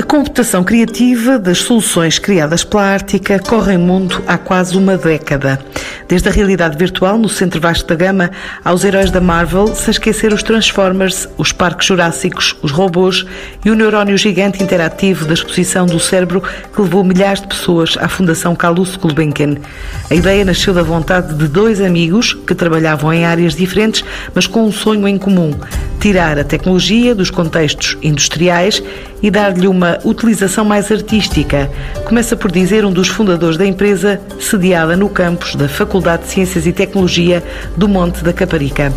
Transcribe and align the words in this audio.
A 0.00 0.02
computação 0.02 0.64
criativa 0.64 1.38
das 1.38 1.58
soluções 1.58 2.18
criadas 2.18 2.64
pela 2.64 2.84
Ártica 2.84 3.38
corre 3.38 3.74
em 3.74 3.78
mundo 3.78 4.24
há 4.26 4.38
quase 4.38 4.74
uma 4.74 4.96
década. 4.96 5.62
Desde 6.10 6.28
a 6.28 6.32
realidade 6.32 6.76
virtual 6.76 7.16
no 7.16 7.28
centro 7.28 7.60
vasto 7.60 7.86
da 7.86 7.94
gama 7.94 8.32
aos 8.64 8.82
heróis 8.82 9.12
da 9.12 9.20
Marvel, 9.20 9.72
sem 9.76 9.92
esquecer 9.92 10.32
os 10.32 10.42
Transformers, 10.42 11.28
os 11.38 11.52
parques 11.52 11.86
jurássicos, 11.86 12.56
os 12.62 12.72
robôs 12.72 13.24
e 13.64 13.70
o 13.70 13.76
neurónio 13.76 14.18
gigante 14.18 14.60
interativo 14.60 15.24
da 15.24 15.34
exposição 15.34 15.86
do 15.86 16.00
cérebro 16.00 16.42
que 16.42 16.82
levou 16.82 17.04
milhares 17.04 17.40
de 17.40 17.46
pessoas 17.46 17.96
à 17.96 18.08
Fundação 18.08 18.56
Calouste 18.56 18.98
Gulbenkian. 18.98 19.54
A 20.10 20.14
ideia 20.16 20.44
nasceu 20.44 20.74
da 20.74 20.82
vontade 20.82 21.32
de 21.32 21.46
dois 21.46 21.80
amigos 21.80 22.34
que 22.34 22.56
trabalhavam 22.56 23.12
em 23.12 23.24
áreas 23.24 23.54
diferentes, 23.54 24.04
mas 24.34 24.48
com 24.48 24.64
um 24.64 24.72
sonho 24.72 25.06
em 25.06 25.16
comum: 25.16 25.54
tirar 26.00 26.36
a 26.40 26.42
tecnologia 26.42 27.14
dos 27.14 27.30
contextos 27.30 27.96
industriais 28.02 28.82
e 29.22 29.30
dar-lhe 29.30 29.68
uma 29.68 29.98
utilização 30.04 30.64
mais 30.64 30.90
artística. 30.90 31.70
Começa 32.04 32.34
por 32.34 32.50
dizer 32.50 32.84
um 32.84 32.92
dos 32.92 33.06
fundadores 33.06 33.56
da 33.56 33.66
empresa, 33.66 34.20
sediada 34.40 34.96
no 34.96 35.08
campus 35.08 35.54
da 35.54 35.68
Faculdade 35.68 35.99
de 36.00 36.28
Ciências 36.28 36.66
e 36.66 36.72
Tecnologia 36.72 37.42
do 37.76 37.88
Monte 37.88 38.24
da 38.24 38.32
Caparica. 38.32 38.92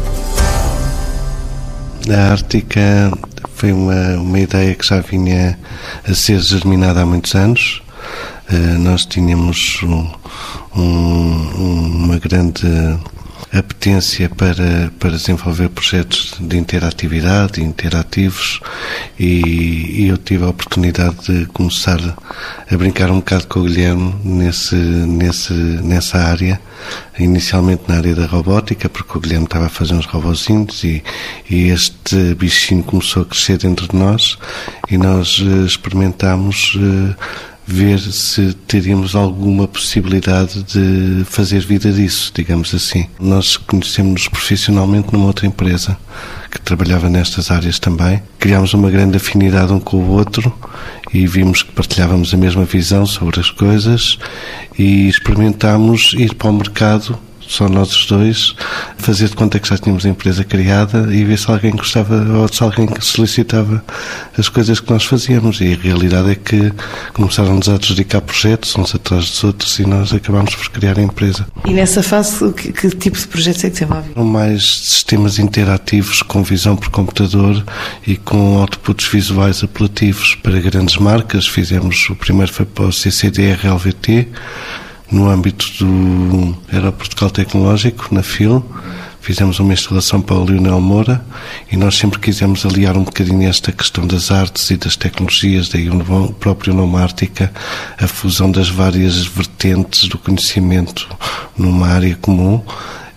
A 2.09 2.31
Ártica 2.31 3.11
foi 3.55 3.71
uma, 3.71 4.17
uma 4.17 4.39
ideia 4.39 4.75
que 4.75 4.85
já 4.85 4.99
vinha 4.99 5.57
a 6.07 6.13
ser 6.13 6.39
germinada 6.39 7.01
há 7.01 7.05
muitos 7.05 7.33
anos. 7.35 7.81
Uh, 8.51 8.79
nós 8.79 9.05
tínhamos 9.05 9.79
um, 9.83 10.09
um, 10.75 12.03
uma 12.03 12.19
grande 12.19 12.67
apetência 13.53 14.29
para, 14.29 14.91
para 14.99 15.11
desenvolver 15.11 15.69
projetos 15.69 16.33
de 16.39 16.57
interatividade, 16.57 17.63
interativos, 17.63 18.59
e, 19.19 20.01
e, 20.01 20.07
eu 20.07 20.17
tive 20.17 20.43
a 20.43 20.49
oportunidade 20.49 21.17
de 21.27 21.45
começar 21.47 21.99
a 22.69 22.77
brincar 22.77 23.11
um 23.11 23.17
bocado 23.17 23.45
com 23.45 23.59
o 23.59 23.63
Guilherme 23.63 24.15
nesse, 24.23 24.75
nesse, 24.75 25.53
nessa 25.53 26.17
área, 26.17 26.59
inicialmente 27.19 27.83
na 27.87 27.97
área 27.97 28.15
da 28.15 28.25
robótica, 28.25 28.89
porque 28.89 29.17
o 29.17 29.21
Guilherme 29.21 29.45
estava 29.45 29.67
a 29.67 29.69
fazer 29.69 29.93
uns 29.93 30.07
robozinhos 30.07 30.83
e, 30.83 31.03
e 31.47 31.69
este 31.69 32.33
bichinho 32.33 32.83
começou 32.83 33.21
a 33.21 33.25
crescer 33.25 33.59
dentro 33.59 33.87
de 33.87 33.95
nós 33.95 34.37
e 34.89 34.97
nós 34.97 35.39
uh, 35.39 35.65
experimentámos 35.65 36.75
uh, 36.75 37.15
ver 37.65 37.99
se 37.99 38.53
teríamos 38.67 39.15
alguma 39.15 39.67
possibilidade 39.67 40.63
de 40.63 41.23
fazer 41.25 41.61
vida 41.61 41.91
disso, 41.91 42.31
digamos 42.35 42.73
assim. 42.73 43.07
Nós 43.19 43.57
conhecemos-nos 43.57 44.27
profissionalmente 44.27 45.13
numa 45.13 45.27
outra 45.27 45.47
empresa 45.47 45.97
que 46.51 46.59
trabalhava 46.61 47.09
nestas 47.09 47.49
áreas 47.49 47.79
também. 47.79 48.21
Criámos 48.37 48.73
uma 48.73 48.91
grande 48.91 49.17
afinidade 49.17 49.71
um 49.71 49.79
com 49.79 49.97
o 49.97 50.09
outro 50.11 50.53
e 51.13 51.25
vimos 51.25 51.63
que 51.63 51.71
partilhávamos 51.71 52.33
a 52.33 52.37
mesma 52.37 52.65
visão 52.65 53.05
sobre 53.05 53.39
as 53.39 53.49
coisas 53.49 54.17
e 54.77 55.07
experimentámos 55.07 56.13
ir 56.17 56.35
para 56.35 56.49
o 56.49 56.53
mercado 56.53 57.17
só 57.47 57.67
nós 57.67 57.91
os 57.91 58.05
dois, 58.05 58.55
fazer 58.97 59.29
de 59.29 59.35
conta 59.35 59.59
que 59.59 59.67
já 59.67 59.77
tínhamos 59.77 60.05
a 60.05 60.09
empresa 60.09 60.43
criada 60.43 61.13
e 61.13 61.23
ver 61.23 61.37
se 61.37 61.49
alguém 61.49 61.71
gostava 61.71 62.15
ou 62.37 62.47
se 62.47 62.63
alguém 62.63 62.87
solicitava 62.99 63.83
as 64.37 64.49
coisas 64.49 64.79
que 64.79 64.91
nós 64.91 65.03
fazíamos. 65.05 65.61
E 65.61 65.73
a 65.73 65.77
realidade 65.77 66.31
é 66.31 66.35
que 66.35 66.71
começaram-nos 67.13 67.69
a 67.69 67.75
adjudicar 67.75 68.21
projetos 68.21 68.75
uns 68.75 68.95
atrás 68.95 69.29
dos 69.29 69.43
outros 69.43 69.79
e 69.79 69.85
nós 69.85 70.13
acabámos 70.13 70.55
por 70.55 70.69
criar 70.69 70.97
a 70.97 71.01
empresa. 71.01 71.45
E 71.65 71.73
nessa 71.73 72.01
fase, 72.01 72.51
que, 72.53 72.71
que 72.71 72.89
tipo 72.89 73.17
de 73.17 73.27
projetos 73.27 73.63
é 73.63 73.67
que 73.67 73.73
desenvolve? 73.73 74.09
Mais 74.15 74.63
sistemas 74.63 75.39
interativos 75.39 76.21
com 76.21 76.43
visão 76.43 76.75
por 76.75 76.89
computador 76.89 77.63
e 78.05 78.15
com 78.15 78.57
outputs 78.57 79.07
visuais 79.07 79.63
apelativos 79.63 80.35
para 80.35 80.59
grandes 80.59 80.97
marcas. 80.97 81.47
Fizemos 81.47 82.09
o 82.09 82.15
primeiro 82.15 82.51
foi 82.51 82.65
para 82.65 82.85
o 82.85 82.91
CCDR 82.91 83.67
LVT 83.67 84.27
no 85.13 85.29
âmbito 85.29 85.67
do 85.77 86.57
Aeroportugal 86.71 87.29
Tecnológico, 87.29 88.13
na 88.13 88.23
FIL, 88.23 88.65
fizemos 89.21 89.59
uma 89.59 89.71
instalação 89.71 90.19
para 90.19 90.35
o 90.35 90.43
Lionel 90.43 90.81
Moura 90.81 91.23
e 91.71 91.77
nós 91.77 91.95
sempre 91.95 92.19
quisemos 92.19 92.65
aliar 92.65 92.97
um 92.97 93.03
bocadinho 93.03 93.47
esta 93.47 93.71
questão 93.71 94.07
das 94.07 94.31
artes 94.31 94.71
e 94.71 94.75
das 94.75 94.95
tecnologias, 94.95 95.69
daí 95.69 95.87
o 95.87 96.33
próprio 96.33 96.73
nome 96.73 96.97
Ártica, 96.97 97.53
a 97.97 98.07
fusão 98.07 98.51
das 98.51 98.69
várias 98.69 99.25
vertentes 99.25 100.09
do 100.09 100.17
conhecimento 100.17 101.07
numa 101.55 101.87
área 101.87 102.17
comum 102.19 102.61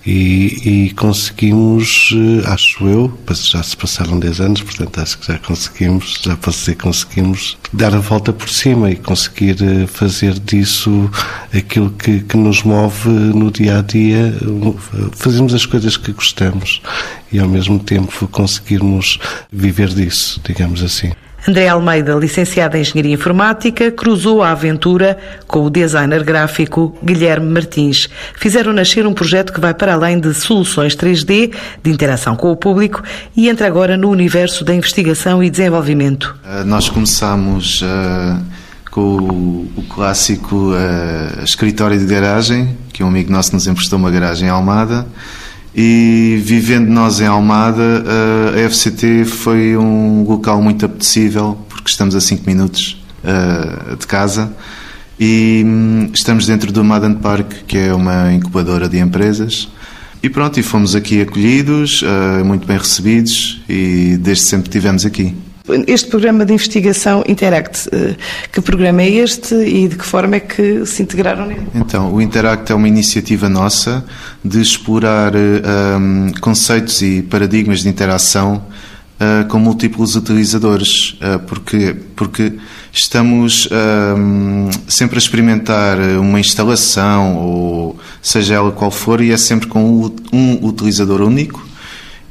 e, 0.06 0.86
e, 0.86 0.90
conseguimos, 0.94 2.14
eh, 2.14 2.48
acho 2.48 2.86
eu, 2.86 3.08
já 3.34 3.60
se 3.60 3.76
passaram 3.76 4.20
10 4.20 4.40
anos, 4.40 4.62
portanto 4.62 5.00
acho 5.00 5.18
que 5.18 5.26
já 5.26 5.38
conseguimos, 5.38 6.20
já 6.22 6.36
dizer 6.36 6.76
conseguimos 6.76 7.58
dar 7.72 7.92
a 7.92 7.98
volta 7.98 8.32
por 8.32 8.48
cima 8.48 8.88
e 8.88 8.94
conseguir 8.94 9.56
eh, 9.60 9.86
fazer 9.88 10.38
disso 10.38 11.10
aquilo 11.52 11.90
que, 11.90 12.20
que 12.20 12.36
nos 12.36 12.62
move 12.62 13.08
no 13.08 13.50
dia 13.50 13.80
a 13.80 13.82
dia, 13.82 14.32
fazemos 15.12 15.52
as 15.52 15.66
coisas 15.66 15.96
que 15.96 16.12
gostamos 16.12 16.80
e 17.32 17.40
ao 17.40 17.48
mesmo 17.48 17.80
tempo 17.80 18.28
conseguirmos 18.28 19.18
viver 19.50 19.88
disso, 19.88 20.40
digamos 20.44 20.84
assim. 20.84 21.12
André 21.48 21.68
Almeida, 21.68 22.12
licenciado 22.14 22.76
em 22.76 22.80
Engenharia 22.80 23.14
Informática, 23.14 23.92
cruzou 23.92 24.42
a 24.42 24.50
aventura 24.50 25.16
com 25.46 25.64
o 25.64 25.70
designer 25.70 26.24
gráfico 26.24 26.96
Guilherme 27.04 27.48
Martins. 27.48 28.08
Fizeram 28.34 28.72
nascer 28.72 29.06
um 29.06 29.14
projeto 29.14 29.52
que 29.52 29.60
vai 29.60 29.72
para 29.72 29.94
além 29.94 30.18
de 30.18 30.34
soluções 30.34 30.96
3D, 30.96 31.54
de 31.84 31.90
interação 31.90 32.34
com 32.34 32.50
o 32.50 32.56
público 32.56 33.00
e 33.36 33.48
entra 33.48 33.66
agora 33.66 33.96
no 33.96 34.10
universo 34.10 34.64
da 34.64 34.74
investigação 34.74 35.40
e 35.40 35.48
desenvolvimento. 35.48 36.34
Uh, 36.44 36.64
nós 36.64 36.88
começamos 36.88 37.80
uh, 37.82 38.42
com 38.90 39.00
o, 39.00 39.70
o 39.76 39.82
clássico 39.84 40.72
uh, 40.72 41.44
escritório 41.44 41.96
de 41.96 42.06
garagem, 42.06 42.76
que 42.92 43.04
um 43.04 43.08
amigo 43.08 43.30
nosso 43.30 43.52
nos 43.52 43.68
emprestou 43.68 44.00
uma 44.00 44.10
garagem 44.10 44.48
em 44.48 44.50
Almada 44.50 45.06
e 45.76 46.40
vivendo 46.42 46.88
nós 46.88 47.20
em 47.20 47.26
Almada, 47.26 48.02
a 48.54 48.70
FCT 48.70 49.26
foi 49.26 49.76
um 49.76 50.24
local 50.24 50.62
muito 50.62 50.86
apetecível, 50.86 51.58
porque 51.68 51.90
estamos 51.90 52.14
a 52.14 52.20
5 52.20 52.44
minutos 52.46 53.04
de 53.98 54.06
casa 54.06 54.52
e 55.20 55.62
hum, 55.66 56.10
estamos 56.14 56.46
dentro 56.46 56.72
do 56.72 56.82
Madan 56.82 57.14
Park, 57.14 57.52
que 57.66 57.76
é 57.76 57.92
uma 57.92 58.32
incubadora 58.32 58.88
de 58.88 58.98
empresas. 58.98 59.68
E 60.22 60.30
pronto, 60.30 60.58
e 60.58 60.62
fomos 60.62 60.94
aqui 60.94 61.20
acolhidos, 61.20 62.02
muito 62.44 62.66
bem 62.66 62.78
recebidos 62.78 63.62
e 63.68 64.16
desde 64.18 64.44
sempre 64.44 64.68
estivemos 64.68 65.04
aqui. 65.04 65.34
Este 65.86 66.08
programa 66.08 66.44
de 66.44 66.52
investigação 66.52 67.24
Interact, 67.26 67.88
eh, 67.90 68.14
que 68.52 68.60
programa 68.60 69.02
é 69.02 69.10
este 69.10 69.54
e 69.54 69.88
de 69.88 69.96
que 69.96 70.04
forma 70.04 70.36
é 70.36 70.40
que 70.40 70.86
se 70.86 71.02
integraram 71.02 71.44
nele? 71.44 71.66
Então, 71.74 72.14
o 72.14 72.20
Interact 72.20 72.70
é 72.70 72.74
uma 72.74 72.86
iniciativa 72.86 73.48
nossa 73.48 74.04
de 74.44 74.60
explorar 74.60 75.34
um, 75.34 76.28
ehm, 76.28 76.32
conceitos 76.40 77.02
e 77.02 77.20
paradigmas 77.22 77.82
de 77.82 77.88
interação 77.88 78.62
uh, 79.20 79.48
com 79.48 79.58
múltiplos 79.58 80.14
utilizadores, 80.14 81.18
uh, 81.20 81.40
porque, 81.46 81.96
porque 82.14 82.52
estamos 82.92 83.68
sempre 84.88 85.16
a 85.16 85.18
experimentar 85.18 85.98
uma 86.20 86.38
instalação, 86.38 87.36
ou 87.36 87.98
seja 88.22 88.54
ela 88.54 88.70
qual 88.70 88.90
for, 88.90 89.20
e 89.20 89.32
é 89.32 89.36
sempre 89.36 89.66
com 89.66 90.12
um 90.32 90.66
utilizador 90.66 91.20
único 91.20 91.65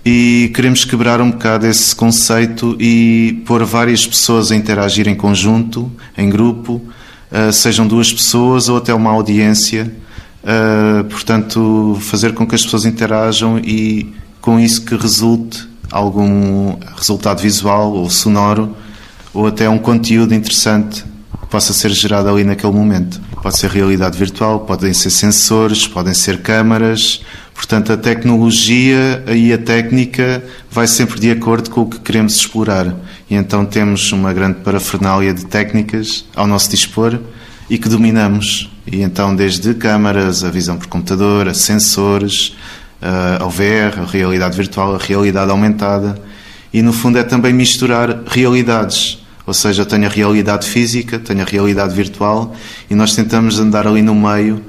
e 0.05 0.51
queremos 0.53 0.85
quebrar 0.85 1.19
um 1.19 1.31
bocado 1.31 1.65
esse 1.65 1.95
conceito 1.95 2.77
e 2.79 3.41
pôr 3.43 3.65
várias 3.65 4.05
pessoas 4.05 4.51
a 4.51 4.55
interagir 4.55 5.07
em 5.07 5.15
conjunto, 5.15 5.91
em 6.15 6.29
grupo, 6.29 6.79
uh, 7.31 7.51
sejam 7.51 7.87
duas 7.87 8.13
pessoas 8.13 8.69
ou 8.69 8.77
até 8.77 8.93
uma 8.93 9.09
audiência. 9.09 9.91
Uh, 10.43 11.03
portanto, 11.05 11.97
fazer 12.01 12.35
com 12.35 12.45
que 12.45 12.53
as 12.53 12.63
pessoas 12.63 12.85
interajam 12.85 13.57
e 13.57 14.13
com 14.39 14.59
isso 14.59 14.85
que 14.85 14.95
resulte 14.95 15.67
algum 15.91 16.77
resultado 16.95 17.41
visual 17.41 17.93
ou 17.93 18.07
sonoro 18.07 18.75
ou 19.33 19.47
até 19.47 19.67
um 19.67 19.79
conteúdo 19.79 20.35
interessante 20.35 21.03
que 21.41 21.47
possa 21.47 21.73
ser 21.73 21.89
gerado 21.89 22.29
ali 22.29 22.43
naquele 22.43 22.73
momento. 22.73 23.19
Pode 23.41 23.57
ser 23.57 23.71
realidade 23.71 24.17
virtual, 24.17 24.59
podem 24.61 24.93
ser 24.93 25.09
sensores, 25.09 25.87
podem 25.87 26.13
ser 26.13 26.43
câmaras, 26.43 27.21
Portanto, 27.55 27.93
a 27.93 27.97
tecnologia 27.97 29.23
e 29.33 29.51
a 29.53 29.57
técnica 29.57 30.43
vai 30.69 30.85
sempre 30.85 31.19
de 31.19 31.31
acordo 31.31 31.69
com 31.69 31.81
o 31.81 31.89
que 31.89 31.99
queremos 31.99 32.35
explorar. 32.35 32.93
E 33.29 33.33
então 33.33 33.65
temos 33.65 34.11
uma 34.11 34.33
grande 34.33 34.59
parafernália 34.59 35.33
de 35.33 35.45
técnicas 35.45 36.25
ao 36.35 36.45
nosso 36.45 36.69
dispor 36.69 37.17
e 37.69 37.77
que 37.77 37.87
dominamos. 37.87 38.69
E 38.85 39.01
então, 39.01 39.33
desde 39.33 39.73
câmaras, 39.73 40.43
a 40.43 40.51
visão 40.51 40.77
por 40.77 40.87
computador, 40.87 41.47
a 41.47 41.53
sensores, 41.53 42.55
ao 43.39 43.49
VR, 43.49 44.01
a 44.01 44.05
realidade 44.05 44.55
virtual, 44.55 44.93
a 44.93 44.99
realidade 44.99 45.49
aumentada. 45.49 46.21
E 46.73 46.81
no 46.81 46.91
fundo 46.91 47.17
é 47.17 47.23
também 47.23 47.53
misturar 47.53 48.23
realidades. 48.27 49.23
Ou 49.47 49.53
seja, 49.53 49.83
eu 49.83 49.85
tenho 49.85 50.05
a 50.05 50.09
realidade 50.09 50.67
física, 50.67 51.17
tenho 51.17 51.41
a 51.41 51.45
realidade 51.45 51.95
virtual 51.95 52.53
e 52.89 52.95
nós 52.95 53.15
tentamos 53.15 53.59
andar 53.59 53.87
ali 53.87 54.01
no 54.01 54.13
meio 54.13 54.61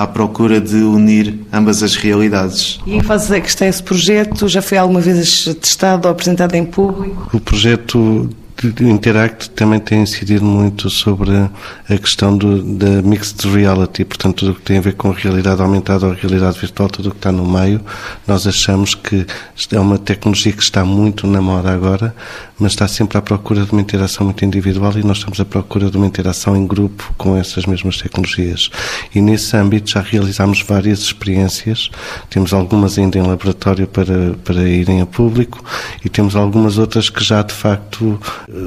à 0.00 0.06
procura 0.06 0.58
de 0.58 0.76
unir 0.76 1.40
ambas 1.52 1.82
as 1.82 1.94
realidades. 1.94 2.78
E 2.86 2.94
em 2.94 3.02
fase 3.02 3.36
é 3.36 3.40
que 3.40 3.48
está 3.48 3.66
esse 3.66 3.82
projeto? 3.82 4.48
Já 4.48 4.62
foi 4.62 4.78
alguma 4.78 5.00
vez 5.00 5.44
testado 5.60 6.08
ou 6.08 6.12
apresentado 6.12 6.54
em 6.54 6.64
público? 6.64 7.28
O 7.34 7.38
projeto 7.38 8.30
Interact 8.66 9.50
também 9.50 9.80
tem 9.80 10.02
incidido 10.02 10.44
muito 10.44 10.90
sobre 10.90 11.30
a 11.32 11.98
questão 11.98 12.36
do, 12.36 12.62
da 12.62 13.00
mixed 13.00 13.48
reality, 13.48 14.04
portanto, 14.04 14.40
tudo 14.40 14.52
o 14.52 14.54
que 14.54 14.60
tem 14.62 14.76
a 14.76 14.80
ver 14.82 14.94
com 14.94 15.10
realidade 15.10 15.62
aumentada 15.62 16.06
ou 16.06 16.12
realidade 16.12 16.58
virtual, 16.58 16.90
tudo 16.90 17.08
o 17.08 17.12
que 17.12 17.16
está 17.16 17.32
no 17.32 17.48
meio, 17.48 17.80
nós 18.26 18.46
achamos 18.46 18.94
que 18.94 19.26
é 19.72 19.80
uma 19.80 19.98
tecnologia 19.98 20.52
que 20.52 20.62
está 20.62 20.84
muito 20.84 21.26
na 21.26 21.40
moda 21.40 21.72
agora, 21.72 22.14
mas 22.58 22.72
está 22.72 22.86
sempre 22.86 23.16
à 23.16 23.22
procura 23.22 23.64
de 23.64 23.72
uma 23.72 23.80
interação 23.80 24.26
muito 24.26 24.44
individual 24.44 24.92
e 24.98 25.02
nós 25.02 25.18
estamos 25.18 25.40
à 25.40 25.44
procura 25.44 25.90
de 25.90 25.96
uma 25.96 26.06
interação 26.06 26.54
em 26.54 26.66
grupo 26.66 27.14
com 27.16 27.36
essas 27.36 27.64
mesmas 27.64 27.96
tecnologias. 27.96 28.70
E 29.14 29.22
nesse 29.22 29.56
âmbito 29.56 29.90
já 29.90 30.02
realizamos 30.02 30.62
várias 30.62 30.98
experiências, 31.00 31.90
temos 32.28 32.52
algumas 32.52 32.98
ainda 32.98 33.18
em 33.18 33.22
laboratório 33.22 33.86
para, 33.86 34.34
para 34.44 34.68
irem 34.68 35.00
a 35.00 35.06
público 35.06 35.64
e 36.04 36.10
temos 36.10 36.36
algumas 36.36 36.76
outras 36.76 37.08
que 37.08 37.24
já 37.24 37.42
de 37.42 37.54
facto 37.54 38.20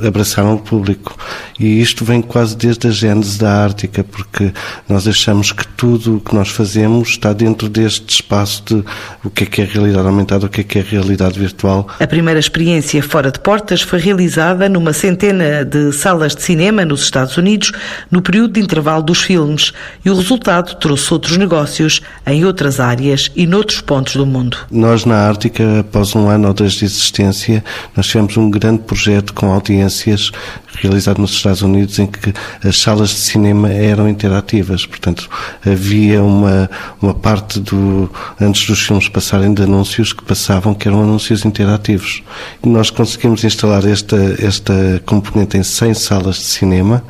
abraçaram 0.06 0.56
o 0.56 0.60
público. 0.60 1.18
E 1.60 1.82
isto 1.82 2.04
vem 2.04 2.22
quase 2.22 2.56
desde 2.56 2.88
a 2.88 2.92
gênese 2.92 3.40
da 3.40 3.64
Ártica, 3.64 4.04
porque 4.04 4.52
nós 4.88 5.08
achamos 5.08 5.52
que 5.52 5.66
tudo 5.68 6.18
o 6.18 6.20
que 6.20 6.34
nós 6.34 6.50
fazemos 6.50 7.10
está 7.10 7.34
dentro 7.34 7.70
deste 7.70 8.16
espaço 8.16 8.64
de 8.66 8.84
o 9.24 9.30
que 9.30 9.44
é 9.44 9.48
que 9.48 9.62
é 9.62 9.66
realidade 9.66 10.08
aumentada, 10.08 10.46
o 10.46 10.50
que 10.50 10.62
é 10.62 10.64
que 10.64 10.80
é 10.80 10.82
realidade 10.82 11.40
virtual. 11.40 11.88
A 12.00 12.08
primeira 12.08 12.40
experiência 12.40 13.02
fora 13.04 13.32
de 13.32 13.40
portas 13.40 13.82
foi 13.82 14.00
realizada 14.00 14.68
numa 14.70 14.94
centena 14.94 15.64
de 15.64 15.92
salas 15.92 16.36
de 16.36 16.42
cinema 16.42 16.86
nos 16.86 17.04
Estados 17.04 17.38
Unidos 17.38 17.72
no 18.10 18.22
período 18.22 18.54
de 18.54 18.62
intervalo 18.62 19.04
dos 19.04 19.22
filmes 19.22 19.74
e 20.04 20.10
o 20.10 20.16
resultado 20.16 20.76
trouxe 20.76 21.14
outros 21.14 21.38
negócios 21.38 22.02
em 22.26 22.46
outras 22.46 22.80
áreas 22.80 23.32
e 23.36 23.46
noutros 23.46 23.82
pontos 23.82 24.16
do 24.16 24.26
mundo. 24.26 24.58
Nós 24.72 25.06
na 25.06 25.16
Ártica, 25.28 25.80
após 25.80 26.16
um 26.16 26.28
ano 26.28 26.48
ou 26.48 26.54
dois 26.54 26.74
de 26.74 26.86
existência, 26.86 27.64
nós 27.96 28.08
tivemos 28.08 28.38
um 28.38 28.50
grande 28.50 28.84
projeto 28.84 29.34
com 29.34 29.54
audiências 29.74 30.32
realizado 30.76 31.20
nos 31.20 31.32
Estados 31.32 31.62
Unidos 31.62 32.00
em 32.00 32.08
que 32.08 32.34
as 32.64 32.80
salas 32.80 33.10
de 33.10 33.16
cinema 33.16 33.70
eram 33.70 34.10
interativas, 34.10 34.86
portanto 34.86 35.30
havia 35.66 36.22
uma 36.22 36.70
uma 37.02 37.14
parte 37.14 37.60
do 37.60 38.10
antes 38.40 38.66
dos 38.68 38.82
filmes 38.82 39.08
passarem 39.08 39.54
de 39.54 39.64
anúncios 39.64 40.14
que 40.14 40.24
passavam 40.24 40.74
que 40.74 40.88
eram 40.88 41.02
anúncios 41.02 41.46
interativos. 41.46 42.24
E 42.64 42.70
nós 42.70 42.90
conseguimos 42.90 43.44
instalar 43.44 43.86
esta 43.86 44.18
esta 44.40 45.02
componente 45.06 45.58
em 45.58 45.64
100 45.64 45.94
salas 45.94 46.36
de 46.38 46.44
cinema 46.44 47.04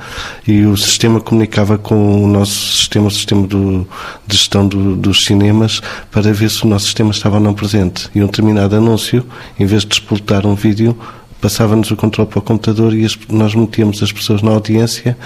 e 0.48 0.64
o 0.64 0.76
sistema 0.78 1.20
comunicava 1.20 1.78
com 1.78 2.24
o 2.24 2.28
nosso 2.28 2.78
sistema, 2.78 3.08
o 3.08 3.12
sistema 3.12 3.48
do, 3.48 3.88
de 4.28 4.38
gestão 4.38 4.68
do, 4.68 4.96
dos 4.96 5.26
cinemas 5.26 5.82
para 6.12 6.34
ver 6.34 6.50
se 6.50 6.64
o 6.66 6.68
nosso 6.68 6.86
sistema 6.86 7.12
estava 7.12 7.38
ou 7.38 7.42
não 7.42 7.54
presente. 7.54 8.10
E 8.14 8.22
um 8.22 8.26
determinado 8.26 8.76
anúncio, 8.76 9.26
em 9.60 9.66
vez 9.66 9.86
de 9.86 9.94
explotar 9.94 10.46
um 10.46 10.56
vídeo, 10.56 10.98
passava-nos 11.44 11.92
o 11.92 11.98
controle 11.98 12.30
para 12.30 12.40
o 12.40 12.42
computador 12.42 12.96
e 12.96 13.04
as, 13.04 13.20
nós 13.30 13.54
metíamos 13.54 14.02
as 14.02 14.14
pessoas 14.14 14.42
na 14.42 14.52
audiência 14.52 15.18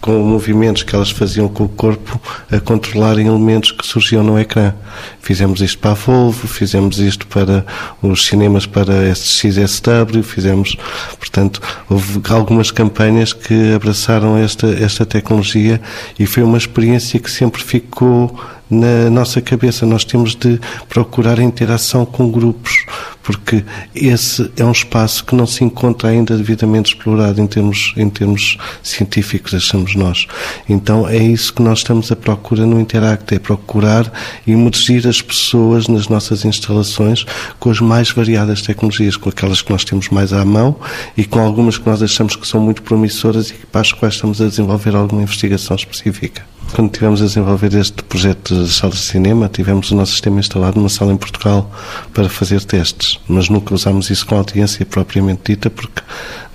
com 0.00 0.22
movimentos 0.22 0.84
que 0.84 0.94
elas 0.94 1.10
faziam 1.10 1.48
com 1.48 1.64
o 1.64 1.68
corpo 1.68 2.20
a 2.48 2.60
controlarem 2.60 3.26
elementos 3.26 3.72
que 3.72 3.84
surgiam 3.84 4.22
no 4.22 4.38
ecrã. 4.38 4.72
Fizemos 5.20 5.60
isto 5.60 5.78
para 5.78 5.90
a 5.90 5.94
Volvo, 5.94 6.46
fizemos 6.46 6.98
isto 6.98 7.26
para 7.26 7.66
os 8.00 8.24
cinemas 8.24 8.66
para 8.66 9.08
SXSW, 9.08 10.22
fizemos, 10.22 10.76
portanto, 11.18 11.60
houve 11.90 12.20
algumas 12.28 12.70
campanhas 12.70 13.32
que 13.32 13.72
abraçaram 13.72 14.36
esta, 14.36 14.68
esta 14.68 15.04
tecnologia 15.04 15.80
e 16.16 16.24
foi 16.24 16.44
uma 16.44 16.58
experiência 16.58 17.18
que 17.18 17.30
sempre 17.30 17.64
ficou 17.64 18.38
na 18.74 19.08
nossa 19.08 19.40
cabeça. 19.40 19.86
Nós 19.86 20.04
temos 20.04 20.34
de 20.34 20.60
procurar 20.88 21.38
a 21.38 21.42
interação 21.42 22.04
com 22.04 22.30
grupos, 22.30 22.84
porque 23.22 23.64
esse 23.94 24.50
é 24.56 24.64
um 24.64 24.72
espaço 24.72 25.24
que 25.24 25.34
não 25.34 25.46
se 25.46 25.64
encontra 25.64 26.10
ainda 26.10 26.36
devidamente 26.36 26.92
explorado 26.92 27.40
em 27.40 27.46
termos, 27.46 27.94
em 27.96 28.08
termos 28.10 28.58
científicos, 28.82 29.54
achamos 29.54 29.94
nós. 29.94 30.26
Então 30.68 31.08
é 31.08 31.16
isso 31.16 31.54
que 31.54 31.62
nós 31.62 31.78
estamos 31.78 32.12
à 32.12 32.16
procura 32.16 32.66
no 32.66 32.78
Interact, 32.78 33.34
é 33.34 33.38
procurar 33.38 34.12
imergir 34.46 35.06
as 35.08 35.22
pessoas 35.22 35.88
nas 35.88 36.08
nossas 36.08 36.44
instalações 36.44 37.24
com 37.58 37.70
as 37.70 37.80
mais 37.80 38.10
variadas 38.10 38.60
tecnologias, 38.60 39.16
com 39.16 39.28
aquelas 39.28 39.62
que 39.62 39.72
nós 39.72 39.84
temos 39.84 40.08
mais 40.10 40.32
à 40.32 40.44
mão 40.44 40.76
e 41.16 41.24
com 41.24 41.40
algumas 41.40 41.78
que 41.78 41.88
nós 41.88 42.02
achamos 42.02 42.36
que 42.36 42.46
são 42.46 42.60
muito 42.60 42.82
promissoras 42.82 43.50
e 43.50 43.54
para 43.54 43.80
as 43.80 43.92
quais 43.92 44.14
estamos 44.14 44.40
a 44.42 44.46
desenvolver 44.46 44.94
alguma 44.94 45.22
investigação 45.22 45.76
específica. 45.76 46.53
Quando 46.74 46.90
tivemos 46.90 47.22
a 47.22 47.26
desenvolver 47.26 47.72
este 47.76 48.02
projeto 48.02 48.64
de 48.64 48.68
salas 48.68 48.96
de 48.96 49.02
cinema, 49.02 49.48
tivemos 49.48 49.92
o 49.92 49.94
nosso 49.94 50.10
sistema 50.10 50.40
instalado 50.40 50.76
numa 50.76 50.88
sala 50.88 51.12
em 51.12 51.16
Portugal 51.16 51.70
para 52.12 52.28
fazer 52.28 52.64
testes, 52.64 53.20
mas 53.28 53.48
nunca 53.48 53.72
usámos 53.72 54.10
isso 54.10 54.26
com 54.26 54.34
audiência 54.34 54.84
propriamente 54.84 55.52
dita 55.52 55.70
porque 55.70 56.02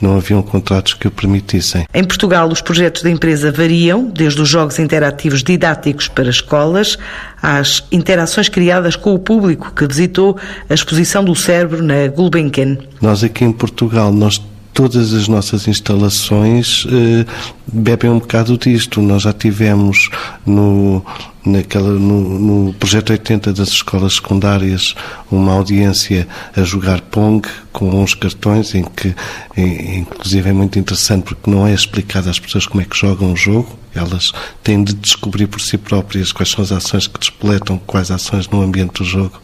não 0.02 0.18
haviam 0.18 0.42
contratos 0.42 0.94
que 0.94 1.08
o 1.08 1.12
permitissem. 1.12 1.86
Em 1.94 2.04
Portugal, 2.04 2.50
os 2.50 2.60
projetos 2.60 3.02
da 3.02 3.10
empresa 3.10 3.50
variam, 3.50 4.10
desde 4.10 4.42
os 4.42 4.50
jogos 4.50 4.78
interativos 4.78 5.42
didáticos 5.42 6.10
para 6.10 6.30
escolas 6.30 6.98
às 7.42 7.82
interações 7.90 8.50
criadas 8.50 8.98
com 8.98 9.14
o 9.14 9.20
público 9.20 9.72
que 9.74 9.88
visitou 9.88 10.38
a 10.70 10.74
exposição 10.74 11.24
do 11.24 11.34
cérebro 11.34 11.82
na 11.82 12.10
Gulbenkian. 12.10 12.78
Nós 13.02 13.24
aqui 13.24 13.46
em 13.46 13.54
Portugal, 13.54 14.12
nós 14.12 14.42
todas 14.74 15.14
as 15.14 15.28
nossas 15.28 15.68
instalações 15.68 16.86
eh, 16.90 17.26
bebem 17.72 18.10
um 18.10 18.20
bocado 18.20 18.58
disto. 18.58 19.02
Nós 19.02 19.24
já 19.24 19.34
tivemos 19.34 20.10
no, 20.46 21.04
naquela, 21.46 21.92
no, 21.92 22.40
no 22.68 22.74
projeto 22.74 23.12
80 23.12 23.54
das 23.54 23.70
escolas 23.70 24.16
secundárias 24.16 24.96
uma 25.32 25.54
audiência 25.54 26.28
a 26.56 26.62
jogar 26.64 27.02
Pong 27.02 27.48
com 27.72 28.02
uns 28.02 28.14
cartões 28.14 28.76
em 28.76 28.84
que, 28.84 29.16
inclusive, 29.58 30.50
é 30.50 30.54
muito 30.54 30.80
interessante 30.80 31.24
porque 31.24 31.50
não 31.50 31.68
é 31.68 31.74
explicado 31.74 32.30
às 32.30 32.40
pessoas 32.40 32.66
como 32.66 32.82
é 32.82 32.86
que 32.86 32.98
jogam 32.98 33.32
o 33.34 33.36
jogo 33.36 33.80
elas 33.94 34.32
têm 34.64 34.84
de 34.84 34.94
descobrir 34.94 35.48
por 35.48 35.62
si 35.62 35.78
próprias 35.78 36.32
quais 36.32 36.50
são 36.50 36.64
as 36.64 36.72
ações 36.72 37.08
que 37.08 37.20
despletam, 37.20 37.78
quais 37.78 38.12
ações 38.12 38.48
no 38.48 38.62
ambiente 38.62 39.00
do 39.00 39.04
jogo 39.04 39.42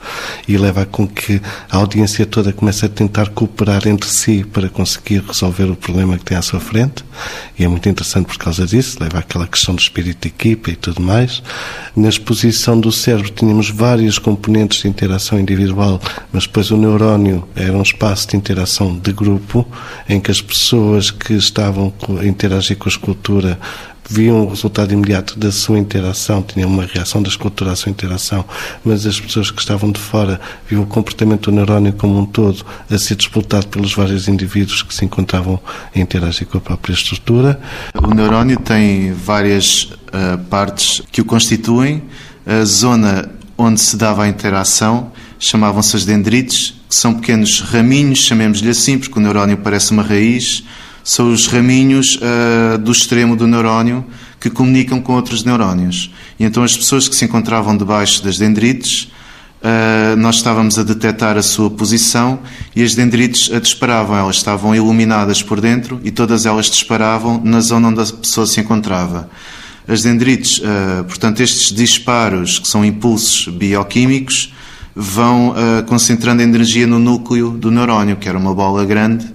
e 0.48 0.58
leva 0.58 0.86
com 0.86 1.08
que 1.08 1.42
a 1.70 1.78
audiência 1.78 2.26
toda 2.26 2.54
comece 2.54 2.86
a 2.86 2.90
tentar 2.90 3.30
cooperar 3.30 3.88
entre 3.88 4.10
si 4.10 4.44
para 4.44 4.70
conseguir 4.70 5.24
resolver 5.26 5.66
o 5.66 5.76
problema 5.76 6.18
que 6.18 6.26
tem 6.26 6.38
à 6.38 6.42
sua 6.42 6.60
frente. 6.60 7.04
E 7.58 7.64
é 7.64 7.68
muito 7.68 7.88
interessante 7.90 8.15
por 8.24 8.38
causa 8.38 8.66
disso, 8.66 8.98
leva 9.02 9.20
àquela 9.20 9.48
questão 9.48 9.76
do 9.76 9.82
espírito 9.82 10.22
de 10.22 10.28
equipa 10.28 10.72
e 10.72 10.76
tudo 10.76 11.02
mais. 11.02 11.42
Na 11.96 12.10
exposição 12.10 12.80
do 12.80 12.92
cérebro 12.92 13.30
tínhamos 13.30 13.70
vários 13.70 14.20
componentes 14.20 14.82
de 14.82 14.88
interação 14.88 15.40
individual, 15.40 16.00
mas 16.32 16.46
depois 16.46 16.72
o 16.72 16.78
neurónio 16.78 17.48
era 17.56 17.74
um 17.74 17.82
espaço 17.82 18.30
de 18.30 18.38
interação 18.38 18.98
de 18.98 19.12
grupo 19.12 19.68
em 20.08 20.20
que 20.20 20.32
as 20.32 20.42
pessoas 20.42 21.12
que 21.12 21.34
estavam 21.34 21.94
a 22.20 22.26
interagir 22.26 22.78
com 22.78 22.88
a 22.88 22.92
escultura 22.92 23.60
viam 24.10 24.46
o 24.46 24.50
resultado 24.50 24.94
imediato 24.94 25.38
da 25.38 25.52
sua 25.52 25.80
interação, 25.80 26.42
tinham 26.42 26.70
uma 26.70 26.86
reação 26.86 27.22
da 27.22 27.30
escultura 27.30 27.72
à 27.72 27.76
sua 27.76 27.90
interação, 27.90 28.46
mas 28.84 29.06
as 29.06 29.20
pessoas 29.20 29.50
que 29.50 29.60
estavam 29.60 29.92
de 29.92 30.00
fora 30.00 30.40
viam 30.70 30.84
o 30.84 30.86
comportamento 30.86 31.50
do 31.50 31.56
neurónio 31.56 31.94
como 31.94 32.20
um 32.20 32.26
todo 32.26 32.66
a 32.90 32.98
ser 32.98 33.16
disputado 33.16 33.68
pelos 33.68 33.94
vários 33.94 34.28
indivíduos 34.28 34.84
que 34.84 34.94
se 34.94 35.04
encontravam 35.04 35.60
a 35.94 36.00
interagir 36.00 36.48
com 36.48 36.58
a 36.58 36.62
própria 36.62 36.94
estrutura. 36.94 37.60
O 37.96 38.14
neurónio 38.14 38.60
tem 38.60 39.14
várias 39.14 39.84
uh, 39.84 40.38
partes 40.50 41.02
que 41.12 41.22
o 41.22 41.26
constituem. 41.26 42.04
A 42.46 42.64
zona 42.64 43.32
onde 43.58 43.80
se 43.80 43.98
dava 43.98 44.24
a 44.24 44.28
interação 44.28 45.12
chamavam-se 45.40 45.96
as 45.96 46.06
dendrites, 46.06 46.76
que 46.90 46.96
são 46.96 47.14
pequenos 47.14 47.60
raminhos, 47.60 48.20
chamemos-lhe 48.20 48.70
assim, 48.70 48.98
porque 48.98 49.18
o 49.18 49.22
neurónio 49.22 49.58
parece 49.58 49.92
uma 49.92 50.04
raiz, 50.04 50.64
são 51.06 51.32
os 51.32 51.46
raminhos 51.46 52.18
uh, 52.18 52.80
do 52.80 52.92
extremo 52.92 53.36
do 53.36 53.46
neurónio 53.46 54.04
que 54.40 54.50
comunicam 54.50 55.00
com 55.00 55.14
outros 55.14 55.44
neurónios. 55.44 56.12
E 56.40 56.44
então 56.44 56.64
as 56.64 56.76
pessoas 56.76 57.08
que 57.08 57.16
se 57.16 57.24
encontravam 57.24 57.78
debaixo 57.78 58.24
das 58.24 58.40
dendrites, 58.40 59.04
uh, 59.62 60.16
nós 60.18 60.38
estávamos 60.38 60.80
a 60.80 60.84
detectar 60.84 61.38
a 61.38 61.44
sua 61.44 61.70
posição 61.70 62.40
e 62.76 62.82
as 62.82 62.96
dendrites 62.96 63.54
a 63.54 63.60
disparavam. 63.60 64.18
Elas 64.18 64.38
estavam 64.38 64.74
iluminadas 64.74 65.44
por 65.44 65.62
dentro 65.62 66.02
e 66.04 66.10
todas 66.10 66.48
elas 66.48 66.66
disparavam 66.66 67.40
na 67.44 67.62
zona 67.62 67.90
onde 67.90 68.02
a 68.02 68.06
pessoa 68.06 68.48
se 68.48 68.60
encontrava. 68.60 69.30
As 69.88 70.02
dendrites, 70.02 70.58
uh, 70.58 71.04
portanto, 71.04 71.40
estes 71.42 71.72
disparos, 71.72 72.58
que 72.58 72.68
são 72.68 72.84
impulsos 72.84 73.48
bioquímicos, 73.54 74.52
vão 74.98 75.54
concentrando 75.88 76.42
energia 76.42 76.88
no 76.88 76.98
núcleo 76.98 77.50
do 77.50 77.70
neurónio, 77.70 78.16
que 78.16 78.30
era 78.30 78.38
uma 78.38 78.56
bola 78.56 78.86
grande, 78.86 79.28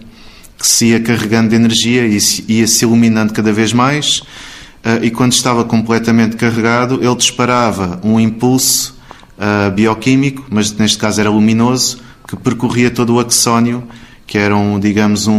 que 0.61 0.69
se 0.69 0.89
ia 0.89 1.01
carregando 1.01 1.49
de 1.49 1.57
energia 1.57 2.07
e 2.07 2.19
ia 2.49 2.67
se 2.67 2.85
iluminando 2.85 3.33
cada 3.33 3.51
vez 3.51 3.73
mais. 3.73 4.19
Uh, 4.19 5.03
e 5.03 5.11
quando 5.11 5.33
estava 5.33 5.65
completamente 5.65 6.37
carregado, 6.37 7.01
ele 7.03 7.17
disparava 7.17 7.99
um 8.05 8.21
impulso 8.21 8.95
uh, 9.39 9.71
bioquímico, 9.71 10.45
mas 10.51 10.71
neste 10.73 10.99
caso 10.99 11.19
era 11.19 11.31
luminoso, 11.31 12.01
que 12.29 12.37
percorria 12.37 12.91
todo 12.91 13.15
o 13.15 13.21
axónio, 13.21 13.85
que 14.27 14.37
era, 14.37 14.55
um, 14.55 14.79
digamos, 14.79 15.27
um, 15.27 15.33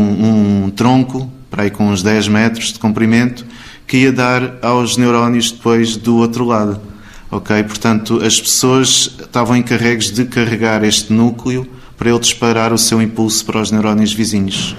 um 0.65 0.71
tronco, 0.71 1.31
para 1.51 1.63
aí 1.63 1.69
com 1.69 1.89
uns 1.89 2.01
10 2.01 2.27
metros 2.27 2.73
de 2.73 2.79
comprimento, 2.79 3.45
que 3.85 3.97
ia 3.97 4.11
dar 4.11 4.57
aos 4.63 4.97
neurónios 4.97 5.51
depois 5.51 5.97
do 5.97 6.17
outro 6.17 6.45
lado. 6.45 6.81
Ok? 7.29 7.63
Portanto, 7.63 8.21
as 8.23 8.41
pessoas 8.41 9.15
estavam 9.19 9.55
encarregues 9.55 10.11
de 10.11 10.25
carregar 10.25 10.83
este 10.83 11.13
núcleo 11.13 11.67
para 11.95 12.09
ele 12.09 12.19
disparar 12.19 12.73
o 12.73 12.77
seu 12.77 12.99
impulso 12.99 13.45
para 13.45 13.61
os 13.61 13.69
neurónios 13.69 14.13
vizinhos. 14.13 14.75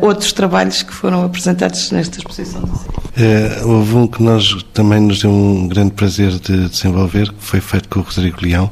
Outros 0.00 0.32
trabalhos 0.32 0.82
que 0.82 0.92
foram 0.92 1.24
apresentados 1.24 1.90
nesta 1.92 2.18
exposição? 2.18 2.62
É, 3.16 3.64
houve 3.64 3.94
um 3.94 4.06
que 4.06 4.22
nós 4.22 4.64
também 4.72 5.00
nos 5.00 5.20
deu 5.22 5.30
um 5.30 5.68
grande 5.68 5.92
prazer 5.92 6.32
de 6.38 6.68
desenvolver, 6.68 7.28
que 7.28 7.44
foi 7.44 7.60
feito 7.60 7.88
com 7.88 8.00
o 8.00 8.02
Rodrigo 8.02 8.38
Leão, 8.42 8.70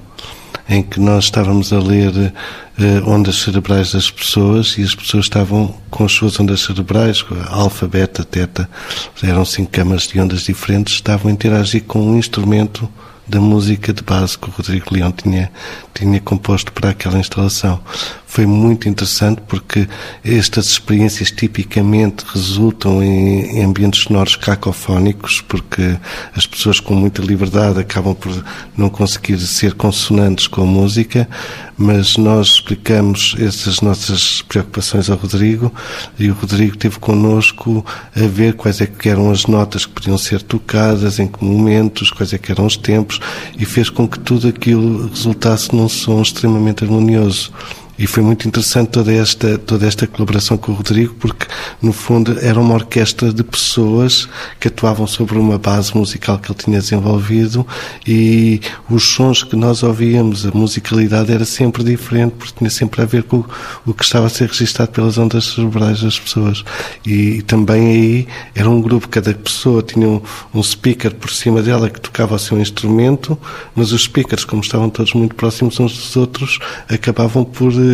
em 0.68 0.82
que 0.82 1.00
nós 1.00 1.24
estávamos 1.24 1.72
a 1.72 1.78
ler 1.78 2.10
uh, 2.14 3.10
ondas 3.10 3.36
cerebrais 3.36 3.92
das 3.92 4.10
pessoas 4.10 4.76
e 4.76 4.82
as 4.82 4.94
pessoas 4.94 5.24
estavam 5.24 5.74
com 5.90 6.04
as 6.04 6.12
suas 6.12 6.38
ondas 6.38 6.60
cerebrais, 6.60 7.24
alfa, 7.48 7.86
beta, 7.86 8.24
teta, 8.24 8.68
eram 9.22 9.44
cinco 9.44 9.70
câmaras 9.70 10.06
de 10.06 10.20
ondas 10.20 10.42
diferentes, 10.42 10.94
estavam 10.94 11.30
a 11.30 11.32
interagir 11.32 11.84
com 11.84 12.00
um 12.00 12.18
instrumento 12.18 12.88
da 13.28 13.40
música 13.40 13.92
de 13.92 14.02
base 14.02 14.38
que 14.38 14.48
o 14.48 14.52
Rodrigo 14.52 14.94
Leão 14.94 15.12
tinha, 15.12 15.50
tinha 15.94 16.20
composto 16.20 16.72
para 16.72 16.90
aquela 16.90 17.18
instalação. 17.18 17.80
Foi 18.26 18.46
muito 18.46 18.88
interessante 18.88 19.40
porque 19.46 19.88
estas 20.22 20.66
experiências 20.66 21.30
tipicamente 21.30 22.24
resultam 22.26 23.02
em, 23.02 23.62
ambientes 23.64 24.02
sonoros 24.02 24.36
cacofónicos, 24.36 25.40
porque 25.40 25.96
as 26.34 26.46
pessoas 26.46 26.78
com 26.78 26.94
muita 26.94 27.22
liberdade 27.22 27.80
acabam 27.80 28.14
por 28.14 28.44
não 28.76 28.88
conseguir 28.90 29.38
ser 29.38 29.74
consonantes 29.74 30.46
com 30.46 30.62
a 30.62 30.66
música, 30.66 31.28
mas 31.76 32.16
nós 32.16 32.48
explicamos 32.48 33.34
essas 33.38 33.80
nossas 33.80 34.42
preocupações 34.42 35.08
ao 35.08 35.16
Rodrigo 35.16 35.72
e 36.18 36.30
o 36.30 36.34
Rodrigo 36.34 36.76
teve 36.76 36.98
connosco 36.98 37.84
a 38.14 38.26
ver 38.26 38.54
quais 38.54 38.80
é 38.80 38.86
que 38.86 39.08
eram 39.08 39.30
as 39.30 39.46
notas 39.46 39.86
que 39.86 39.92
podiam 39.92 40.18
ser 40.18 40.42
tocadas, 40.42 41.18
em 41.18 41.26
que 41.26 41.42
momentos, 41.42 42.10
quais 42.10 42.32
é 42.32 42.38
que 42.38 42.52
eram 42.52 42.66
os 42.66 42.76
tempos 42.76 43.17
e 43.58 43.64
fez 43.64 43.90
com 43.90 44.06
que 44.08 44.18
tudo 44.18 44.48
aquilo 44.48 45.08
resultasse 45.08 45.74
num 45.74 45.88
som 45.88 46.22
extremamente 46.22 46.84
harmonioso. 46.84 47.52
E 47.98 48.06
foi 48.06 48.22
muito 48.22 48.46
interessante 48.46 48.90
toda 48.90 49.12
esta, 49.12 49.58
toda 49.58 49.86
esta 49.86 50.06
colaboração 50.06 50.56
com 50.56 50.70
o 50.70 50.74
Rodrigo, 50.76 51.14
porque, 51.14 51.46
no 51.82 51.92
fundo, 51.92 52.38
era 52.40 52.60
uma 52.60 52.74
orquestra 52.74 53.32
de 53.32 53.42
pessoas 53.42 54.28
que 54.60 54.68
atuavam 54.68 55.06
sobre 55.06 55.36
uma 55.36 55.58
base 55.58 55.96
musical 55.96 56.38
que 56.38 56.50
ele 56.52 56.58
tinha 56.58 56.78
desenvolvido 56.78 57.66
e 58.06 58.60
os 58.88 59.02
sons 59.02 59.42
que 59.42 59.56
nós 59.56 59.82
ouvíamos, 59.82 60.46
a 60.46 60.52
musicalidade 60.52 61.32
era 61.32 61.44
sempre 61.44 61.82
diferente, 61.82 62.34
porque 62.38 62.54
tinha 62.58 62.70
sempre 62.70 63.02
a 63.02 63.04
ver 63.04 63.24
com 63.24 63.44
o 63.84 63.92
que 63.92 64.04
estava 64.04 64.26
a 64.26 64.30
ser 64.30 64.48
registado 64.48 64.92
pelas 64.92 65.18
ondas 65.18 65.46
cerebrais 65.46 66.00
das 66.00 66.18
pessoas. 66.18 66.64
E, 67.04 67.42
também 67.42 67.88
aí 67.88 68.28
era 68.54 68.70
um 68.70 68.80
grupo, 68.80 69.08
cada 69.08 69.34
pessoa 69.34 69.82
tinha 69.82 70.06
um, 70.06 70.20
um 70.54 70.62
speaker 70.62 71.14
por 71.14 71.30
cima 71.30 71.62
dela 71.62 71.90
que 71.90 72.00
tocava 72.00 72.36
o 72.36 72.38
seu 72.38 72.60
instrumento, 72.60 73.36
mas 73.74 73.90
os 73.90 74.04
speakers, 74.04 74.44
como 74.44 74.62
estavam 74.62 74.88
todos 74.88 75.14
muito 75.14 75.34
próximos 75.34 75.80
uns 75.80 75.96
dos 75.96 76.16
outros, 76.16 76.58
acabavam 76.88 77.44
por 77.44 77.72
eh, 77.72 77.87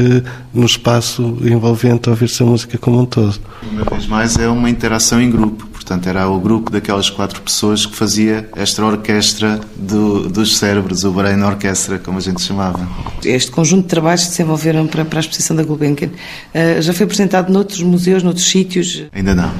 no 0.52 0.66
espaço 0.66 1.36
envolvente 1.42 2.08
ouvir-se 2.08 2.42
a 2.42 2.46
música 2.46 2.78
como 2.78 3.00
um 3.00 3.06
todo. 3.06 3.38
Uma 3.70 3.84
vez 3.84 4.06
mais 4.06 4.38
é 4.38 4.48
uma 4.48 4.70
interação 4.70 5.20
em 5.20 5.30
grupo, 5.30 5.66
portanto 5.84 6.08
era 6.08 6.26
o 6.26 6.40
grupo 6.40 6.70
daquelas 6.70 7.10
quatro 7.10 7.42
pessoas 7.42 7.84
que 7.84 7.94
fazia 7.94 8.48
esta 8.56 8.82
orquestra 8.82 9.60
do, 9.76 10.30
dos 10.30 10.56
cérebros, 10.56 11.04
o 11.04 11.12
Brain 11.12 11.42
Orchestra, 11.42 11.98
como 11.98 12.16
a 12.16 12.20
gente 12.22 12.40
chamava. 12.40 12.88
Este 13.22 13.50
conjunto 13.50 13.82
de 13.82 13.88
trabalhos 13.88 14.22
que 14.22 14.28
se 14.28 14.38
desenvolveram 14.38 14.86
para, 14.86 15.04
para 15.04 15.18
a 15.18 15.20
exposição 15.20 15.54
da 15.54 15.62
Gulbenkian 15.62 16.08
uh, 16.08 16.80
já 16.80 16.92
foi 16.94 17.04
apresentado 17.04 17.52
noutros 17.52 17.82
museus, 17.82 18.22
noutros 18.22 18.46
sítios? 18.48 19.04
Ainda 19.12 19.34
não. 19.34 19.50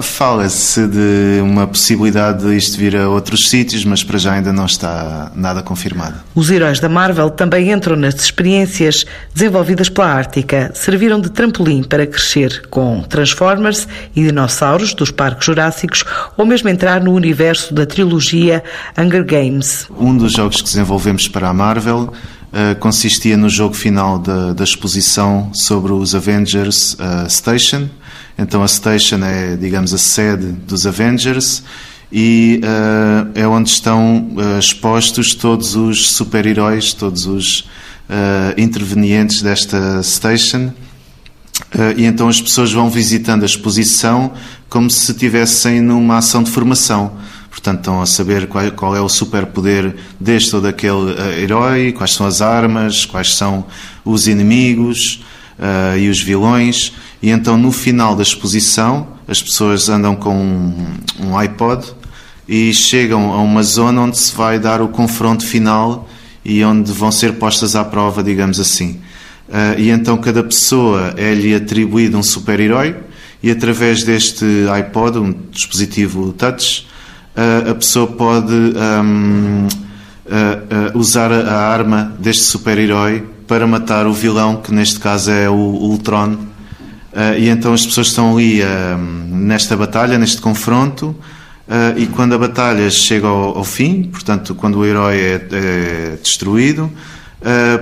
Fala-se 0.00 0.86
de 0.86 1.40
uma 1.42 1.66
possibilidade 1.66 2.44
de 2.44 2.54
isto 2.54 2.76
vir 2.76 2.94
a 2.96 3.08
outros 3.08 3.48
sítios, 3.48 3.82
mas 3.84 4.04
para 4.04 4.18
já 4.18 4.34
ainda 4.34 4.52
não 4.52 4.66
está 4.66 5.32
nada 5.34 5.62
confirmado. 5.62 6.16
Os 6.34 6.50
heróis 6.50 6.78
da 6.78 6.90
Marvel 6.90 7.30
também 7.30 7.72
entram 7.72 7.96
nas 7.96 8.14
experiências 8.16 9.06
desenvolvidas 9.34 9.88
pela 9.88 10.08
Ártica, 10.08 10.72
serviram 10.74 11.18
de 11.18 11.30
trampolim 11.30 11.82
para 11.82 12.06
crescer 12.06 12.66
com 12.68 13.02
Transformers 13.02 13.88
e 14.14 14.22
dinossauros 14.22 14.92
dos 14.92 15.10
parques 15.10 15.48
jurássicos 15.70 16.04
ou 16.36 16.44
mesmo 16.44 16.68
entrar 16.68 17.00
no 17.00 17.12
universo 17.12 17.72
da 17.72 17.86
trilogia 17.86 18.62
Hunger 18.98 19.24
Games. 19.24 19.86
Um 19.98 20.16
dos 20.16 20.32
jogos 20.32 20.56
que 20.58 20.64
desenvolvemos 20.64 21.28
para 21.28 21.48
a 21.48 21.54
Marvel 21.54 22.12
Uh, 22.50 22.74
consistia 22.80 23.36
no 23.36 23.48
jogo 23.48 23.74
final 23.74 24.18
da, 24.18 24.52
da 24.52 24.64
exposição 24.64 25.54
sobre 25.54 25.92
os 25.92 26.16
Avengers 26.16 26.94
uh, 26.94 27.30
Station. 27.30 27.88
Então 28.36 28.64
a 28.64 28.66
Station 28.66 29.24
é, 29.24 29.54
digamos, 29.54 29.94
a 29.94 29.98
sede 29.98 30.46
dos 30.66 30.84
Avengers 30.84 31.62
e 32.10 32.60
uh, 32.64 33.30
é 33.36 33.46
onde 33.46 33.70
estão 33.70 34.30
expostos 34.58 35.32
todos 35.32 35.76
os 35.76 36.10
super-heróis, 36.10 36.92
todos 36.92 37.24
os 37.24 37.68
intervenientes 38.56 39.42
desta 39.42 40.02
Station. 40.02 40.72
E 41.96 42.04
então 42.04 42.28
as 42.28 42.40
pessoas 42.40 42.72
vão 42.72 42.90
visitando 42.90 43.42
a 43.42 43.46
exposição 43.46 44.32
como 44.68 44.90
se 44.90 45.12
estivessem 45.12 45.80
numa 45.80 46.18
ação 46.18 46.42
de 46.42 46.50
formação. 46.50 47.12
Portanto, 47.50 47.78
estão 47.78 48.00
a 48.00 48.06
saber 48.06 48.46
qual, 48.46 48.70
qual 48.72 48.96
é 48.96 49.00
o 49.00 49.08
superpoder 49.08 49.96
deste 50.18 50.54
ou 50.54 50.62
daquele 50.62 51.12
uh, 51.12 51.32
herói, 51.38 51.92
quais 51.92 52.12
são 52.12 52.24
as 52.26 52.40
armas, 52.40 53.04
quais 53.04 53.34
são 53.34 53.66
os 54.04 54.28
inimigos 54.28 55.24
uh, 55.58 55.98
e 55.98 56.08
os 56.08 56.22
vilões. 56.22 56.92
E 57.20 57.28
então, 57.28 57.58
no 57.58 57.72
final 57.72 58.14
da 58.14 58.22
exposição, 58.22 59.08
as 59.26 59.42
pessoas 59.42 59.88
andam 59.88 60.14
com 60.14 60.34
um, 60.34 60.94
um 61.20 61.36
iPod 61.36 61.84
e 62.48 62.72
chegam 62.72 63.32
a 63.32 63.42
uma 63.42 63.62
zona 63.62 64.00
onde 64.00 64.16
se 64.16 64.34
vai 64.34 64.58
dar 64.58 64.80
o 64.80 64.88
confronto 64.88 65.44
final 65.44 66.08
e 66.44 66.64
onde 66.64 66.92
vão 66.92 67.10
ser 67.10 67.34
postas 67.34 67.74
à 67.74 67.84
prova, 67.84 68.22
digamos 68.22 68.58
assim. 68.60 69.00
Uh, 69.50 69.80
e 69.80 69.90
então 69.90 70.16
cada 70.16 70.44
pessoa 70.44 71.12
é-lhe 71.16 71.52
atribuído 71.52 72.16
um 72.16 72.22
super-herói 72.22 72.94
e 73.42 73.50
através 73.50 74.04
deste 74.04 74.44
iPod, 74.72 75.18
um 75.18 75.34
dispositivo 75.50 76.32
touch, 76.32 76.86
a 77.70 77.74
pessoa 77.74 78.06
pode 78.06 78.52
um, 78.52 79.66
usar 80.94 81.32
a 81.32 81.58
arma 81.58 82.14
deste 82.18 82.42
super-herói 82.42 83.26
para 83.46 83.66
matar 83.66 84.06
o 84.06 84.12
vilão, 84.12 84.56
que 84.56 84.74
neste 84.74 85.00
caso 85.00 85.30
é 85.30 85.48
o 85.48 85.54
Ultron. 85.54 86.36
e 87.38 87.48
então 87.48 87.72
as 87.72 87.86
pessoas 87.86 88.08
estão 88.08 88.36
ali 88.36 88.60
nesta 89.30 89.74
batalha, 89.74 90.18
neste 90.18 90.42
confronto, 90.42 91.16
e 91.96 92.06
quando 92.08 92.34
a 92.34 92.38
batalha 92.38 92.90
chega 92.90 93.26
ao, 93.26 93.56
ao 93.56 93.64
fim, 93.64 94.02
portanto, 94.02 94.54
quando 94.54 94.80
o 94.80 94.84
herói 94.84 95.16
é, 95.16 95.48
é 95.50 96.18
destruído, 96.22 96.90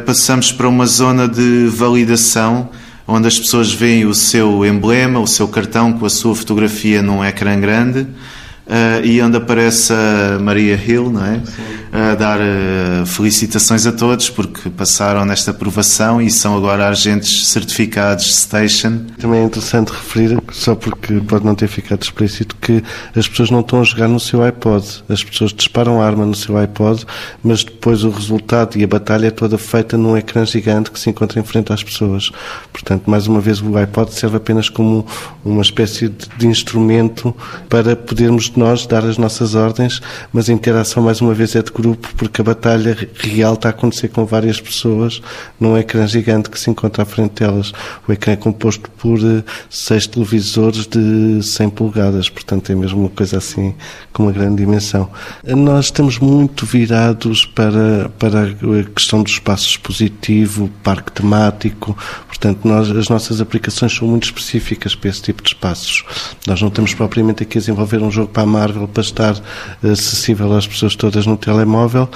passamos 0.06 0.52
para 0.52 0.68
uma 0.68 0.86
zona 0.86 1.26
de 1.26 1.66
validação 1.66 2.70
onde 3.06 3.26
as 3.26 3.38
pessoas 3.38 3.72
veem 3.72 4.04
o 4.04 4.14
seu 4.14 4.64
emblema, 4.66 5.18
o 5.18 5.26
seu 5.26 5.48
cartão 5.48 5.92
com 5.92 6.04
a 6.04 6.10
sua 6.10 6.34
fotografia 6.34 7.02
num 7.02 7.24
ecrã 7.24 7.58
grande 7.58 8.06
Uh, 8.68 9.02
e 9.02 9.22
onde 9.22 9.38
aparece 9.38 9.94
a 9.94 10.38
Maria 10.38 10.76
Hill, 10.76 11.10
não 11.10 11.25
é? 11.25 11.40
A 11.90 12.14
dar 12.14 12.38
uh, 12.38 13.06
felicitações 13.06 13.87
a 13.87 13.92
todos 13.92 14.28
porque 14.28 14.68
passaram 14.68 15.25
nesta 15.25 15.52
aprovação 15.52 16.20
e 16.20 16.30
são 16.30 16.54
agora 16.54 16.87
agentes 16.87 17.46
certificados 17.48 18.26
Station. 18.37 19.06
Também 19.18 19.40
é 19.40 19.44
interessante 19.44 19.88
referir, 19.88 20.38
só 20.52 20.75
porque 20.75 21.14
pode 21.20 21.46
não 21.46 21.54
ter 21.54 21.66
ficado 21.66 22.02
explícito, 22.02 22.56
que 22.56 22.84
as 23.16 23.26
pessoas 23.26 23.50
não 23.50 23.60
estão 23.60 23.80
a 23.80 23.84
jogar 23.84 24.06
no 24.06 24.20
seu 24.20 24.42
iPod. 24.42 24.84
As 25.08 25.25
pessoas 25.25 25.54
disparam 25.54 26.02
a 26.02 26.06
arma 26.06 26.26
no 26.26 26.34
seu 26.34 26.54
iPod, 26.58 27.06
mas 27.42 27.64
depois 27.64 28.04
o 28.04 28.10
resultado 28.10 28.76
e 28.76 28.84
a 28.84 28.87
batalha 28.87 29.28
é 29.28 29.30
toda 29.30 29.56
feita 29.56 29.96
num 29.96 30.14
ecrã 30.14 30.44
gigante 30.44 30.90
que 30.90 31.00
se 31.00 31.08
encontra 31.08 31.40
em 31.40 31.42
frente 31.42 31.72
às 31.72 31.82
pessoas. 31.82 32.30
Portanto, 32.70 33.08
mais 33.08 33.26
uma 33.26 33.40
vez, 33.40 33.62
o 33.62 33.76
iPod 33.78 34.12
serve 34.12 34.37
apenas 34.37 34.68
como 34.68 35.06
uma 35.42 35.62
espécie 35.62 36.08
de, 36.37 36.46
instrumento 36.46 37.34
para 37.68 37.96
podermos 37.96 38.50
nós 38.58 38.86
dar 38.86 39.04
as 39.04 39.16
nossas 39.16 39.54
ordens, 39.54 40.02
mas 40.32 40.50
a 40.50 40.52
interação, 40.52 41.02
mais 41.02 41.20
uma 41.20 41.32
vez, 41.32 41.54
é 41.54 41.62
de 41.62 41.70
grupo, 41.70 42.08
porque 42.16 42.40
a 42.40 42.44
batalha 42.44 42.96
real 43.14 43.54
está 43.54 43.68
a 43.68 43.70
acontecer 43.70 44.08
com 44.08 44.26
várias 44.26 44.60
pessoas 44.60 45.22
num 45.58 45.76
ecrã 45.78 46.06
gigante 46.06 46.50
que 46.50 46.58
se 46.58 46.68
encontra 46.70 47.02
à 47.02 47.06
frente 47.06 47.40
delas. 47.40 47.72
O 48.06 48.12
ecrã 48.12 48.32
é 48.32 48.36
composto 48.36 48.90
por 48.90 49.18
eh, 49.18 49.42
seis 49.70 50.06
televisores 50.06 50.86
de 50.86 51.42
100 51.42 51.70
polegadas, 51.70 52.28
portanto 52.28 52.70
é 52.70 52.74
mesmo 52.74 53.00
uma 53.00 53.08
coisa 53.08 53.38
assim 53.38 53.74
com 54.12 54.24
uma 54.24 54.32
grande 54.32 54.56
dimensão. 54.56 55.08
Nós 55.44 55.86
estamos 55.86 56.18
muito 56.18 56.66
virados 56.66 57.46
para, 57.46 58.08
para 58.18 58.44
a 58.44 58.84
questão 58.94 59.22
do 59.22 59.28
espaço 59.28 59.68
expositivo, 59.68 60.70
parque 60.82 61.12
temático, 61.12 61.96
portanto 62.26 62.66
nós, 62.66 62.90
as 62.90 63.08
nossas 63.08 63.40
aplicações 63.40 63.94
são 63.94 64.08
muito 64.08 64.24
específicas 64.24 64.94
para 64.94 65.10
esse 65.10 65.22
tipo 65.22 65.42
de 65.42 65.50
espaços. 65.50 66.04
Nós 66.46 66.60
não 66.60 66.70
temos 66.70 66.94
propriamente 66.94 67.42
aqui 67.42 67.58
a 67.58 67.60
desenvolver 67.60 68.02
um 68.02 68.10
jogo 68.10 68.28
para 68.28 68.42
a 68.42 68.46
Marvel 68.48 68.88
para 68.88 69.02
estar 69.02 69.36
acessível 69.82 70.52
às 70.56 70.66
pessoas 70.66 70.96
todas 70.96 71.26
no 71.26 71.36
telemóvel. 71.36 72.08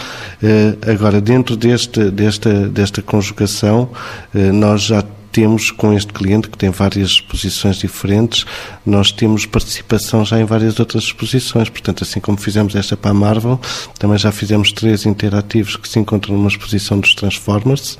Eh, 0.43 0.77
agora, 0.91 1.21
dentro 1.21 1.57
deste, 1.57 2.11
desta, 2.11 2.69
desta 2.69 3.01
conjugação, 3.03 3.91
eh, 4.35 4.51
nós 4.51 4.83
já 4.83 5.05
temos 5.33 5.71
com 5.71 5.93
este 5.95 6.13
cliente, 6.13 6.49
que 6.49 6.59
tem 6.59 6.71
várias 6.71 7.09
exposições 7.09 7.77
diferentes, 7.77 8.45
nós 8.85 9.11
temos 9.11 9.47
participação 9.47 10.25
já 10.25 10.39
em 10.39 10.45
várias 10.45 10.79
outras 10.79 11.05
exposições. 11.05 11.71
Portanto, 11.71 12.05
assim 12.05 12.21
como 12.21 12.37
fizemos 12.37 12.75
esta 12.77 12.97
para 12.97 13.11
a 13.11 13.15
Marvel, 13.15 13.59
também 13.99 14.19
já 14.19 14.31
fizemos 14.31 14.71
três 14.71 15.07
interativos 15.07 15.77
que 15.77 15.89
se 15.89 15.99
encontram 15.99 16.37
numa 16.37 16.49
exposição 16.49 17.01
dos 17.01 17.15
Transformers. 17.15 17.99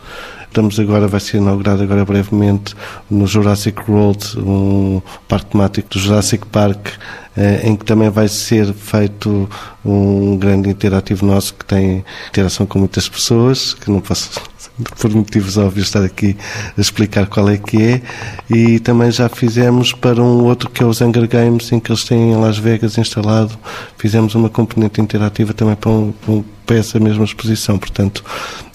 Estamos 0.53 0.79
agora, 0.79 1.09
vai 1.09 1.19
ser 1.19 1.39
inaugurado 1.39 1.83
agora 1.83 2.05
brevemente 2.05 2.75
no 3.11 3.27
Jurassic 3.27 3.91
World, 3.91 4.39
um 4.39 5.01
parque 5.27 5.53
temático 5.53 5.89
do 5.89 5.99
Jurassic 5.99 6.47
Park, 6.47 6.89
eh, 7.35 7.63
em 7.65 7.75
que 7.75 7.87
também 7.87 8.11
vai 8.11 8.29
ser 8.29 8.71
feito 8.75 9.49
um 9.83 10.37
grande 10.37 10.69
interativo 10.69 11.25
nosso 11.25 11.55
que 11.55 11.65
tem 11.65 12.05
interação 12.29 12.67
com 12.67 12.79
muitas 12.79 13.09
pessoas, 13.09 13.73
que 13.73 13.91
não 13.91 14.03
posso 14.03 14.43
por 15.01 15.11
motivos 15.15 15.57
óbvios 15.57 15.87
estar 15.87 16.05
aqui 16.05 16.37
a 16.77 16.81
explicar 16.83 17.29
qual 17.29 17.49
é 17.49 17.57
que 17.57 17.83
é. 17.83 18.03
E 18.51 18.79
também 18.79 19.11
já 19.11 19.31
fizemos 19.31 19.95
para 19.95 20.23
um 20.23 20.45
outro 20.45 20.69
que 20.69 20.83
é 20.83 20.87
os 20.87 21.01
Hunger 21.01 21.27
Games 21.27 21.73
em 21.73 21.81
que 21.81 21.91
eles 21.91 22.05
têm 22.05 22.33
em 22.33 22.37
Las 22.37 22.59
Vegas 22.59 22.99
instalado 22.99 23.59
fizemos 23.97 24.35
uma 24.35 24.51
componente 24.51 25.01
interativa 25.01 25.55
também 25.55 25.77
para 25.77 25.91
um, 25.91 26.13
para 26.13 26.33
um 26.35 26.45
para 26.67 26.77
essa 26.77 26.99
mesma 26.99 27.25
exposição. 27.25 27.79
Portanto, 27.79 28.25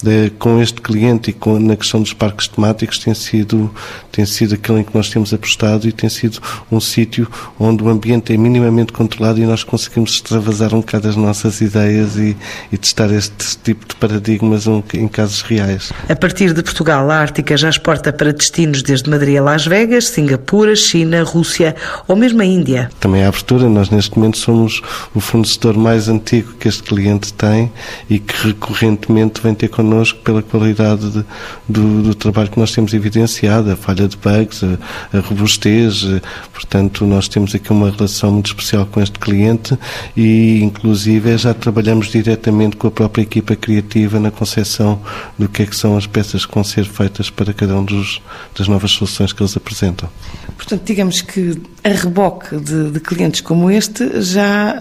de, 0.02 0.30
com 0.32 0.62
este 0.62 0.82
cliente 0.82 1.32
e 1.32 1.34
com, 1.34 1.60
na 1.60 1.76
questão 1.76 2.02
dos 2.02 2.14
parques 2.14 2.48
temáticos 2.48 3.00
tem 3.00 3.14
sido, 3.14 3.74
tem 4.12 4.26
sido 4.26 4.56
aquele 4.56 4.80
em 4.80 4.84
que 4.84 4.96
nós 4.96 5.10
temos 5.10 5.34
apostado 5.34 5.88
e 5.88 5.92
tem 5.92 6.10
sido 6.10 6.40
um 6.72 6.80
sítio 6.80 7.28
onde 7.60 7.84
o 7.84 7.90
ambiente 7.90 8.34
é 8.34 8.38
minimamente 8.38 8.94
controlado 8.94 9.40
e 9.40 9.46
nós 9.46 9.64
conseguimos 9.64 10.12
extravasar 10.12 10.74
um 10.74 10.80
bocado 10.82 11.08
as 11.08 11.16
nossas 11.16 11.62
ideias 11.62 12.16
e, 12.18 12.36
e 12.72 12.78
testar 12.78 13.12
este 13.12 13.58
tipo 13.64 13.88
de 13.88 13.96
paradigmas 13.96 14.68
um, 14.68 14.84
em 14.94 15.08
casos 15.08 15.42
reais. 15.42 15.92
A 16.08 16.16
partir 16.16 16.54
de 16.54 16.62
Portugal, 16.62 17.10
a 17.10 17.16
Ártica 17.16 17.58
já 17.58 17.70
exporta 17.70 18.14
para 18.14 18.32
destinos 18.32 18.84
desde 18.84 19.10
Madrid 19.10 19.38
a 19.38 19.42
Las 19.42 19.66
Vegas, 19.66 20.08
Singapura, 20.10 20.76
China, 20.76 21.24
Rússia 21.24 21.76
ou 22.08 22.16
mesmo 22.16 22.42
a 22.42 22.46
Índia. 22.46 22.90
Também 23.00 23.24
a 23.24 23.28
abertura, 23.28 23.68
nós 23.70 23.90
neste 23.90 24.18
momento 24.18 24.38
somos 24.38 24.82
o 25.14 25.20
fornecedor 25.20 25.76
mais 25.76 26.08
antigo 26.08 26.54
que 26.60 26.68
este 26.68 26.84
cliente 26.84 27.34
tem 27.34 27.72
e 28.10 28.20
que 28.20 28.48
recorrentemente 28.48 29.42
vem 29.42 29.54
ter 29.54 29.68
connosco 29.68 30.20
pela 30.20 30.42
qualidade 30.42 31.10
de, 31.10 31.26
do, 31.68 32.04
do, 32.04 32.16
trabalho 32.16 32.50
que 32.50 32.60
nós 32.60 32.72
temos 32.72 32.94
evidenciado, 32.94 33.72
a 33.72 33.76
falha 33.76 34.08
de 34.08 34.18
bugs, 34.18 34.64
a, 34.64 35.18
a 35.18 35.22
robustez. 35.22 36.06
Portanto, 36.54 37.06
nós 37.06 37.28
temos 37.28 37.54
aqui 37.56 37.72
uma 37.72 37.90
relação 37.90 38.32
muito 38.32 38.48
especial 38.48 38.86
com 38.86 39.02
este 39.02 39.20
cliente 39.20 39.78
e, 40.16 40.62
inclusive, 40.62 41.38
já 41.38 41.54
trabalhamos 41.54 42.08
diretamente 42.08 42.76
com 42.76 42.88
a 42.88 42.92
própria 42.92 43.24
equipa 43.24 43.56
criativa 43.56 44.20
na 44.20 44.32
concepção 44.32 45.02
do 45.38 45.48
que 45.48 45.64
é 45.64 45.66
que 45.66 45.76
são 45.76 45.98
as 45.98 46.08
peças 46.08 46.46
que 46.46 46.54
vão 46.54 46.64
ser 46.64 46.86
feitas 46.86 47.30
para 47.30 47.54
cada 47.54 47.76
um 47.76 47.84
dos, 47.84 48.22
das 48.58 48.68
novas 48.68 48.92
soluções 48.92 49.34
que 49.34 49.42
eles 49.42 49.56
apresentam. 49.56 50.10
Portanto, 50.56 50.84
digamos 50.84 51.22
que 51.22 51.60
a 51.88 51.92
reboque 51.92 52.58
de, 52.58 52.92
de 52.92 53.00
clientes 53.00 53.42
como 53.42 53.72
este 53.72 54.22
já 54.22 54.76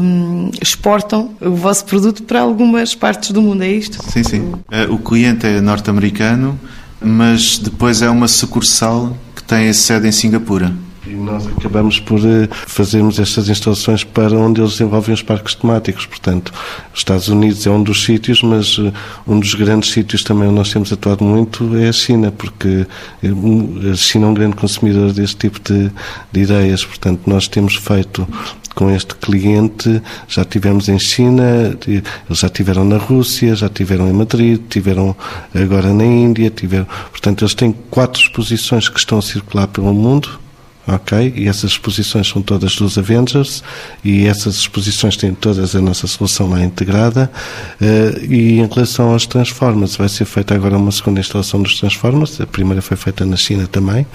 hum, 0.00 0.50
exportam 0.62 1.30
o 1.40 1.50
vosso 1.50 1.84
produto 1.84 2.22
para 2.22 2.40
algumas 2.40 2.94
partes 2.94 3.32
do 3.32 3.42
mundo, 3.42 3.62
é 3.62 3.68
isto? 3.68 3.98
Sim, 4.10 4.22
sim. 4.22 4.52
Eh, 4.70 4.86
o 4.86 4.98
cliente 4.98 5.46
é 5.46 5.60
norte-americano, 5.60 6.58
mas 7.00 7.58
depois 7.58 8.02
é 8.02 8.08
uma 8.08 8.28
sucursal 8.28 9.16
que 9.34 9.42
tem 9.42 9.68
a 9.68 9.74
sede 9.74 10.06
em 10.06 10.12
Singapura. 10.12 10.72
E 11.06 11.10
nós 11.10 11.46
acabamos 11.46 12.00
por 12.00 12.18
eh, 12.20 12.48
fazermos 12.50 13.18
estas 13.18 13.50
instalações 13.50 14.02
para 14.02 14.34
onde 14.38 14.60
eles 14.60 14.72
desenvolvem 14.72 15.14
os 15.14 15.22
parques 15.22 15.54
temáticos. 15.54 16.06
Portanto, 16.06 16.50
os 16.94 17.00
Estados 17.00 17.28
Unidos 17.28 17.66
é 17.66 17.70
um 17.70 17.82
dos 17.82 18.04
sítios, 18.04 18.42
mas 18.42 18.78
eh, 18.78 18.90
um 19.26 19.38
dos 19.38 19.54
grandes 19.54 19.90
sítios 19.90 20.22
também 20.22 20.48
onde 20.48 20.56
nós 20.56 20.72
temos 20.72 20.90
atuado 20.92 21.22
muito 21.22 21.76
é 21.76 21.88
a 21.88 21.92
China, 21.92 22.32
porque 22.32 22.86
a 23.22 23.96
China 23.96 24.26
é 24.26 24.28
um 24.30 24.34
grande 24.34 24.56
consumidor 24.56 25.12
deste 25.12 25.36
tipo 25.36 25.60
de, 25.60 25.90
de 26.32 26.40
ideias. 26.40 26.84
Portanto, 26.84 27.22
nós 27.26 27.48
temos 27.48 27.76
feito 27.76 28.26
com 28.74 28.90
este 28.90 29.14
cliente, 29.14 30.02
já 30.26 30.44
tivemos 30.44 30.88
em 30.88 30.98
China, 30.98 31.76
eles 31.86 32.38
já 32.38 32.48
tiveram 32.48 32.84
na 32.84 32.96
Rússia, 32.96 33.54
já 33.54 33.68
tiveram 33.68 34.08
em 34.08 34.12
Madrid, 34.12 34.60
tiveram 34.68 35.14
agora 35.54 35.92
na 35.92 36.04
Índia, 36.04 36.50
tiveram, 36.50 36.86
portanto 37.10 37.42
eles 37.42 37.54
têm 37.54 37.72
quatro 37.90 38.20
exposições 38.20 38.88
que 38.88 38.98
estão 38.98 39.18
a 39.18 39.22
circular 39.22 39.68
pelo 39.68 39.94
mundo, 39.94 40.40
ok? 40.86 41.32
E 41.36 41.48
essas 41.48 41.72
exposições 41.72 42.28
são 42.28 42.42
todas 42.42 42.76
dos 42.76 42.98
Avengers 42.98 43.62
e 44.04 44.26
essas 44.26 44.56
exposições 44.56 45.16
têm 45.16 45.34
todas 45.34 45.74
a 45.74 45.80
nossa 45.80 46.06
solução 46.06 46.48
lá 46.50 46.62
integrada. 46.62 47.30
Uh, 47.80 48.32
e 48.32 48.60
em 48.60 48.66
relação 48.66 49.12
aos 49.12 49.26
Transformers, 49.26 49.96
vai 49.96 50.08
ser 50.08 50.24
feita 50.24 50.54
agora 50.54 50.76
uma 50.76 50.92
segunda 50.92 51.20
instalação 51.20 51.62
dos 51.62 51.78
Transformers, 51.78 52.40
a 52.40 52.46
primeira 52.46 52.82
foi 52.82 52.96
feita 52.96 53.24
na 53.24 53.36
China 53.36 53.66
também, 53.66 54.06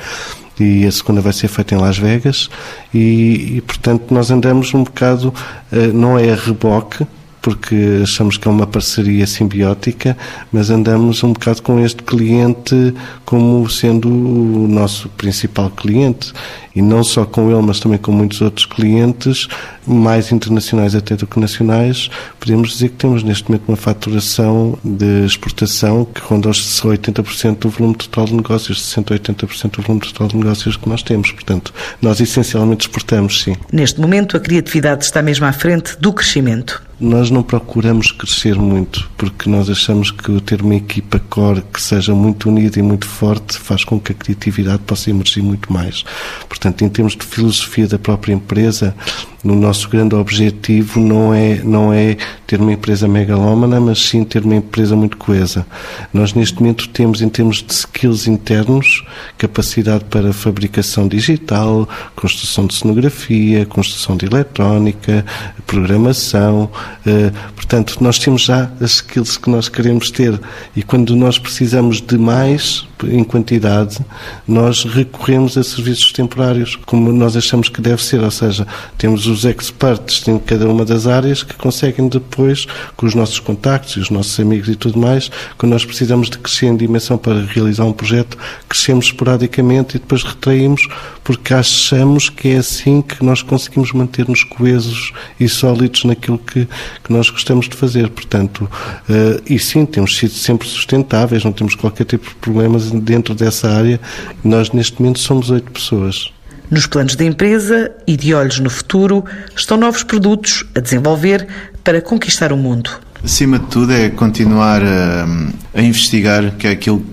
e 0.59 0.85
a 0.85 0.91
segunda 0.91 1.21
vai 1.21 1.33
ser 1.33 1.47
feita 1.47 1.75
em 1.75 1.77
Las 1.77 1.97
Vegas. 1.97 2.49
E, 2.93 3.57
e 3.57 3.61
portanto 3.61 4.13
nós 4.13 4.29
andamos 4.29 4.73
um 4.73 4.83
bocado, 4.83 5.33
uh, 5.71 5.93
não 5.93 6.17
é 6.17 6.31
a 6.31 6.35
reboque, 6.35 7.05
porque 7.41 8.01
achamos 8.03 8.37
que 8.37 8.47
é 8.47 8.51
uma 8.51 8.67
parceria 8.67 9.25
simbiótica, 9.25 10.17
mas 10.51 10.69
andamos 10.69 11.23
um 11.23 11.33
bocado 11.33 11.61
com 11.61 11.79
este 11.79 12.03
cliente 12.03 12.93
como 13.25 13.69
sendo 13.69 14.09
o 14.09 14.67
nosso 14.67 15.09
principal 15.09 15.69
cliente. 15.69 16.33
E 16.75 16.81
não 16.81 17.03
só 17.03 17.25
com 17.25 17.51
ele, 17.51 17.61
mas 17.61 17.79
também 17.79 17.97
com 17.97 18.11
muitos 18.11 18.41
outros 18.41 18.65
clientes, 18.65 19.47
mais 19.85 20.31
internacionais 20.31 20.95
até 20.95 21.15
do 21.15 21.25
que 21.25 21.39
nacionais. 21.39 22.09
Podemos 22.39 22.69
dizer 22.69 22.89
que 22.89 22.95
temos 22.95 23.23
neste 23.23 23.49
momento 23.49 23.67
uma 23.67 23.75
faturação 23.75 24.77
de 24.83 25.25
exportação 25.25 26.05
que 26.05 26.21
ronda 26.21 26.49
os 26.49 26.81
80% 26.81 27.57
do 27.57 27.69
volume 27.69 27.95
total 27.95 28.25
de 28.25 28.35
negócios, 28.35 28.81
60% 28.95 29.11
a 29.11 29.45
80% 29.45 29.71
do 29.71 29.81
volume 29.81 30.01
total 30.01 30.27
de 30.27 30.37
negócios 30.37 30.77
que 30.77 30.87
nós 30.87 31.03
temos. 31.03 31.31
Portanto, 31.31 31.73
nós 32.01 32.21
essencialmente 32.21 32.87
exportamos, 32.87 33.41
sim. 33.41 33.55
Neste 33.73 33.99
momento, 33.99 34.37
a 34.37 34.39
criatividade 34.39 35.03
está 35.03 35.21
mesmo 35.21 35.45
à 35.45 35.51
frente 35.51 35.97
do 35.99 36.13
crescimento. 36.13 36.88
Nós 36.99 37.31
não 37.31 37.41
procuramos 37.41 38.11
crescer 38.11 38.55
muito, 38.55 39.09
porque 39.17 39.49
nós 39.49 39.69
achamos 39.69 40.11
que 40.11 40.41
ter 40.41 40.61
uma 40.61 40.75
equipa 40.75 41.17
core 41.17 41.63
que 41.73 41.81
seja 41.81 42.13
muito 42.13 42.49
unida 42.49 42.77
e 42.77 42.81
muito 42.81 43.07
forte 43.07 43.57
faz 43.57 43.85
com 43.85 43.97
que 43.97 44.11
a 44.11 44.15
criatividade 44.15 44.79
possa 44.79 45.09
emergir 45.09 45.41
muito 45.41 45.71
mais. 45.71 46.03
Portanto, 46.49 46.83
em 46.83 46.89
termos 46.89 47.15
de 47.15 47.25
filosofia 47.25 47.87
da 47.87 47.97
própria 47.97 48.33
empresa, 48.33 48.93
no 49.43 49.55
nosso 49.55 49.87
grande 49.89 50.15
objetivo 50.15 50.99
não 50.99 51.33
é, 51.33 51.61
não 51.63 51.93
é 51.93 52.17
ter 52.45 52.59
uma 52.59 52.73
empresa 52.73 53.07
megalómana, 53.07 53.79
mas 53.79 53.99
sim 53.99 54.23
ter 54.23 54.43
uma 54.43 54.55
empresa 54.55 54.95
muito 54.95 55.17
coesa. 55.17 55.65
Nós, 56.13 56.33
neste 56.33 56.59
momento, 56.59 56.89
temos, 56.89 57.21
em 57.21 57.29
termos 57.29 57.63
de 57.63 57.71
skills 57.73 58.27
internos, 58.27 59.03
capacidade 59.37 60.03
para 60.05 60.33
fabricação 60.33 61.07
digital, 61.07 61.87
construção 62.15 62.67
de 62.67 62.75
cenografia, 62.75 63.65
construção 63.65 64.17
de 64.17 64.25
eletrónica, 64.25 65.25
programação. 65.65 66.69
Eh, 67.05 67.31
portanto, 67.55 67.97
nós 68.01 68.19
temos 68.19 68.41
já 68.41 68.69
as 68.81 68.95
skills 68.95 69.37
que 69.37 69.49
nós 69.49 69.69
queremos 69.69 70.11
ter 70.11 70.39
e 70.75 70.83
quando 70.83 71.15
nós 71.15 71.37
precisamos 71.37 72.01
de 72.01 72.17
mais, 72.17 72.88
em 73.07 73.23
quantidade, 73.23 73.99
nós 74.47 74.83
recorremos 74.83 75.57
a 75.57 75.63
serviços 75.63 76.11
temporários, 76.11 76.75
como 76.85 77.11
nós 77.11 77.35
achamos 77.35 77.69
que 77.69 77.81
deve 77.81 78.03
ser, 78.03 78.21
ou 78.21 78.31
seja, 78.31 78.67
temos 78.97 79.27
os 79.27 79.45
experts 79.45 80.27
em 80.27 80.37
cada 80.39 80.67
uma 80.67 80.83
das 80.83 81.07
áreas 81.07 81.43
que 81.43 81.55
conseguem 81.55 82.07
depois, 82.07 82.65
com 82.95 83.05
os 83.05 83.15
nossos 83.15 83.39
contactos 83.39 83.95
e 83.95 83.99
os 83.99 84.09
nossos 84.09 84.39
amigos 84.39 84.67
e 84.69 84.75
tudo 84.75 84.99
mais, 84.99 85.29
quando 85.57 85.71
nós 85.71 85.85
precisamos 85.85 86.29
de 86.29 86.37
crescer 86.37 86.67
em 86.67 86.77
dimensão 86.77 87.17
para 87.17 87.43
realizar 87.45 87.85
um 87.85 87.93
projeto, 87.93 88.37
crescemos 88.67 89.05
esporadicamente 89.05 89.97
e 89.97 89.99
depois 89.99 90.23
retraímos 90.23 90.87
porque 91.29 91.53
achamos 91.53 92.27
que 92.27 92.49
é 92.49 92.57
assim 92.57 93.03
que 93.03 93.23
nós 93.23 93.43
conseguimos 93.43 93.91
manter-nos 93.91 94.43
coesos 94.43 95.13
e 95.39 95.47
sólidos 95.47 96.03
naquilo 96.03 96.39
que, 96.39 96.67
que 97.03 97.13
nós 97.13 97.29
gostamos 97.29 97.69
de 97.69 97.75
fazer. 97.75 98.09
Portanto, 98.09 98.61
uh, 98.61 99.41
e 99.47 99.59
sim, 99.59 99.85
temos 99.85 100.17
sido 100.17 100.33
sempre 100.33 100.67
sustentáveis, 100.67 101.43
não 101.43 101.51
temos 101.51 101.75
qualquer 101.75 102.05
tipo 102.05 102.27
de 102.27 102.35
problemas 102.35 102.88
dentro 102.97 103.35
dessa 103.35 103.69
área. 103.69 103.99
Nós, 104.43 104.71
neste 104.71 104.99
momento, 105.01 105.19
somos 105.19 105.49
oito 105.49 105.71
pessoas. 105.71 106.31
Nos 106.71 106.85
planos 106.85 107.15
da 107.15 107.25
empresa 107.25 107.91
e 108.05 108.15
de 108.15 108.33
olhos 108.33 108.59
no 108.59 108.69
futuro, 108.69 109.25
estão 109.55 109.75
novos 109.75 110.03
produtos 110.03 110.63
a 110.75 110.79
desenvolver 110.79 111.47
para 111.83 112.01
conquistar 112.01 112.53
o 112.53 112.57
mundo. 112.57 112.91
Acima 113.23 113.59
de 113.59 113.65
tudo, 113.65 113.91
é 113.91 114.09
continuar 114.09 114.81
a, 114.83 115.27
a 115.73 115.81
investigar, 115.81 116.55
que 116.57 116.67
é 116.67 116.71
aquilo 116.71 117.03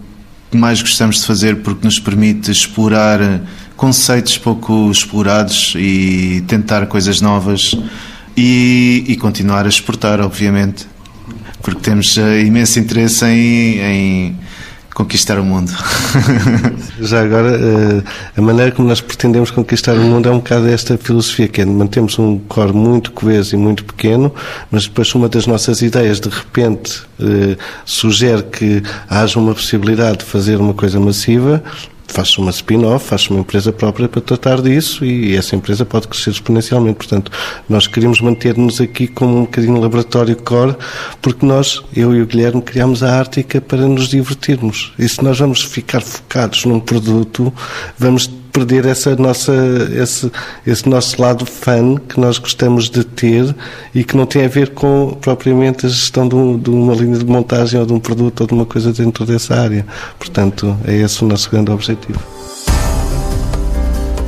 que 0.51 0.57
mais 0.57 0.81
gostamos 0.81 1.21
de 1.21 1.27
fazer, 1.27 1.57
porque 1.57 1.85
nos 1.85 1.99
permite 1.99 2.51
explorar 2.51 3.41
conceitos 3.77 4.39
pouco 4.39 4.91
explorados 4.91 5.75
e 5.77 6.43
tentar 6.47 6.87
coisas 6.87 7.21
novas 7.21 7.75
e, 8.37 9.05
e 9.09 9.17
continuar 9.17 9.67
a 9.67 9.69
exportar, 9.69 10.21
obviamente, 10.21 10.87
porque 11.63 11.81
temos 11.81 12.17
uh, 12.17 12.39
imenso 12.39 12.79
interesse 12.79 13.25
em, 13.25 13.81
em 13.81 14.39
conquistar 14.97 15.39
o 15.39 15.45
mundo. 15.45 15.71
Já 17.03 17.23
agora, 17.23 17.51
eh, 17.51 18.03
a 18.35 18.41
maneira 18.41 18.73
como 18.73 18.89
nós 18.89 18.99
pretendemos 18.99 19.51
conquistar 19.51 19.93
o 19.93 20.01
mundo 20.01 20.27
é 20.27 20.33
um 20.33 20.39
bocado 20.39 20.67
esta 20.69 20.97
filosofia, 20.97 21.47
que 21.49 21.61
é 21.61 21.67
mantemos 21.67 22.19
um 22.19 22.39
core 22.39 22.73
muito 22.73 23.13
coeso 23.13 23.55
e 23.55 23.59
muito 23.59 23.85
pequeno, 23.85 24.35
mas 24.71 24.85
depois 24.85 25.15
uma 25.15 25.29
das 25.29 25.47
nossas 25.47 25.83
ideias 25.83 26.19
de 26.19 26.31
repente 26.31 27.03
eh, 27.21 27.59
sugere 27.85 28.45
que 28.45 28.83
haja 29.07 29.39
uma 29.39 29.53
possibilidade 29.53 30.21
de 30.21 30.25
fazer 30.25 30.57
uma 30.57 30.73
coisa 30.73 30.99
massiva, 30.99 31.63
faz-se 32.09 32.39
uma 32.39 32.51
spin-off, 32.51 33.07
faz-se 33.07 33.31
uma 33.31 33.41
empresa 33.41 33.73
própria 33.73 34.09
para 34.09 34.21
tratar 34.21 34.63
disso 34.63 35.05
e 35.05 35.37
essa 35.37 35.57
empresa 35.57 35.85
pode 35.85 36.09
crescer 36.09 36.31
exponencialmente. 36.31 36.97
Portanto, 36.97 37.31
nós 37.69 37.87
queríamos 37.87 38.21
manter-nos 38.21 38.81
aqui 38.81 39.07
como 39.07 39.39
um 39.39 39.41
bocadinho 39.43 39.81
laboratório 39.81 40.37
core, 40.37 40.77
porque 41.21 41.45
nós, 41.45 41.83
eu 41.95 42.15
e 42.15 42.23
o 42.23 42.27
Guilherme, 42.27 42.63
criámos 42.63 43.03
a 43.03 43.19
Ártica 43.19 43.61
para 43.61 43.87
nos 43.87 44.09
divertirmos. 44.09 44.93
E 44.99 45.09
se 45.09 45.23
nós 45.23 45.39
vamos 45.39 45.63
ficar 45.63 46.01
focados 46.01 46.65
num 46.65 46.81
produto, 46.81 47.53
vamos 47.99 48.31
perder 48.57 48.87
essa 48.87 49.15
nossa, 49.17 49.53
esse, 49.95 50.33
esse 50.67 50.89
nosso 50.89 51.21
lado 51.21 51.45
fã 51.45 51.97
que 51.97 52.19
nós 52.19 52.39
gostamos 52.39 52.89
de 52.89 53.05
ter 53.05 53.55
e 53.95 54.03
que 54.03 54.17
não 54.17 54.25
tem 54.25 54.47
a 54.47 54.49
ver 54.49 54.71
com 54.71 55.15
propriamente 55.21 55.85
a 55.85 55.91
gestão 55.91 56.27
de, 56.27 56.35
um, 56.35 56.59
de 56.59 56.71
uma 56.71 56.95
linha 56.95 57.19
de 57.19 57.27
montagem 57.27 57.79
ou 57.79 57.85
de 57.85 57.93
um 57.93 58.01
produto 58.01 58.41
ou 58.41 58.47
de 58.47 58.55
uma 58.55 58.65
coisa 58.65 58.95
dentro 58.95 59.27
dessa 59.27 59.55
área. 59.55 59.85
Portanto, 60.19 60.75
é 60.87 60.95
esse 60.95 61.23
o 61.23 61.29
nosso 61.29 61.51
grande 61.51 61.71
objetivo. 61.71 62.19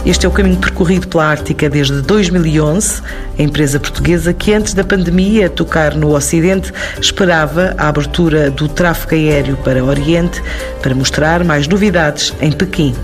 Este 0.04 0.26
é 0.26 0.28
o 0.28 0.32
caminho 0.32 0.58
percorrido 0.58 1.08
pela 1.08 1.24
Ártica 1.24 1.70
desde 1.70 2.02
2011, 2.02 3.02
a 3.38 3.42
empresa 3.42 3.80
portuguesa 3.80 4.34
que 4.34 4.52
antes 4.52 4.74
da 4.74 4.84
pandemia 4.84 5.48
tocar 5.48 5.94
no 5.94 6.14
Ocidente 6.14 6.70
esperava 7.00 7.74
a 7.78 7.88
abertura 7.88 8.50
do 8.50 8.68
tráfego 8.68 9.14
aéreo 9.14 9.56
para 9.56 9.82
o 9.82 9.88
Oriente 9.88 10.42
para 10.82 10.94
mostrar 10.94 11.42
mais 11.44 11.66
novidades 11.66 12.34
em 12.42 12.52
Pequim. 12.52 12.94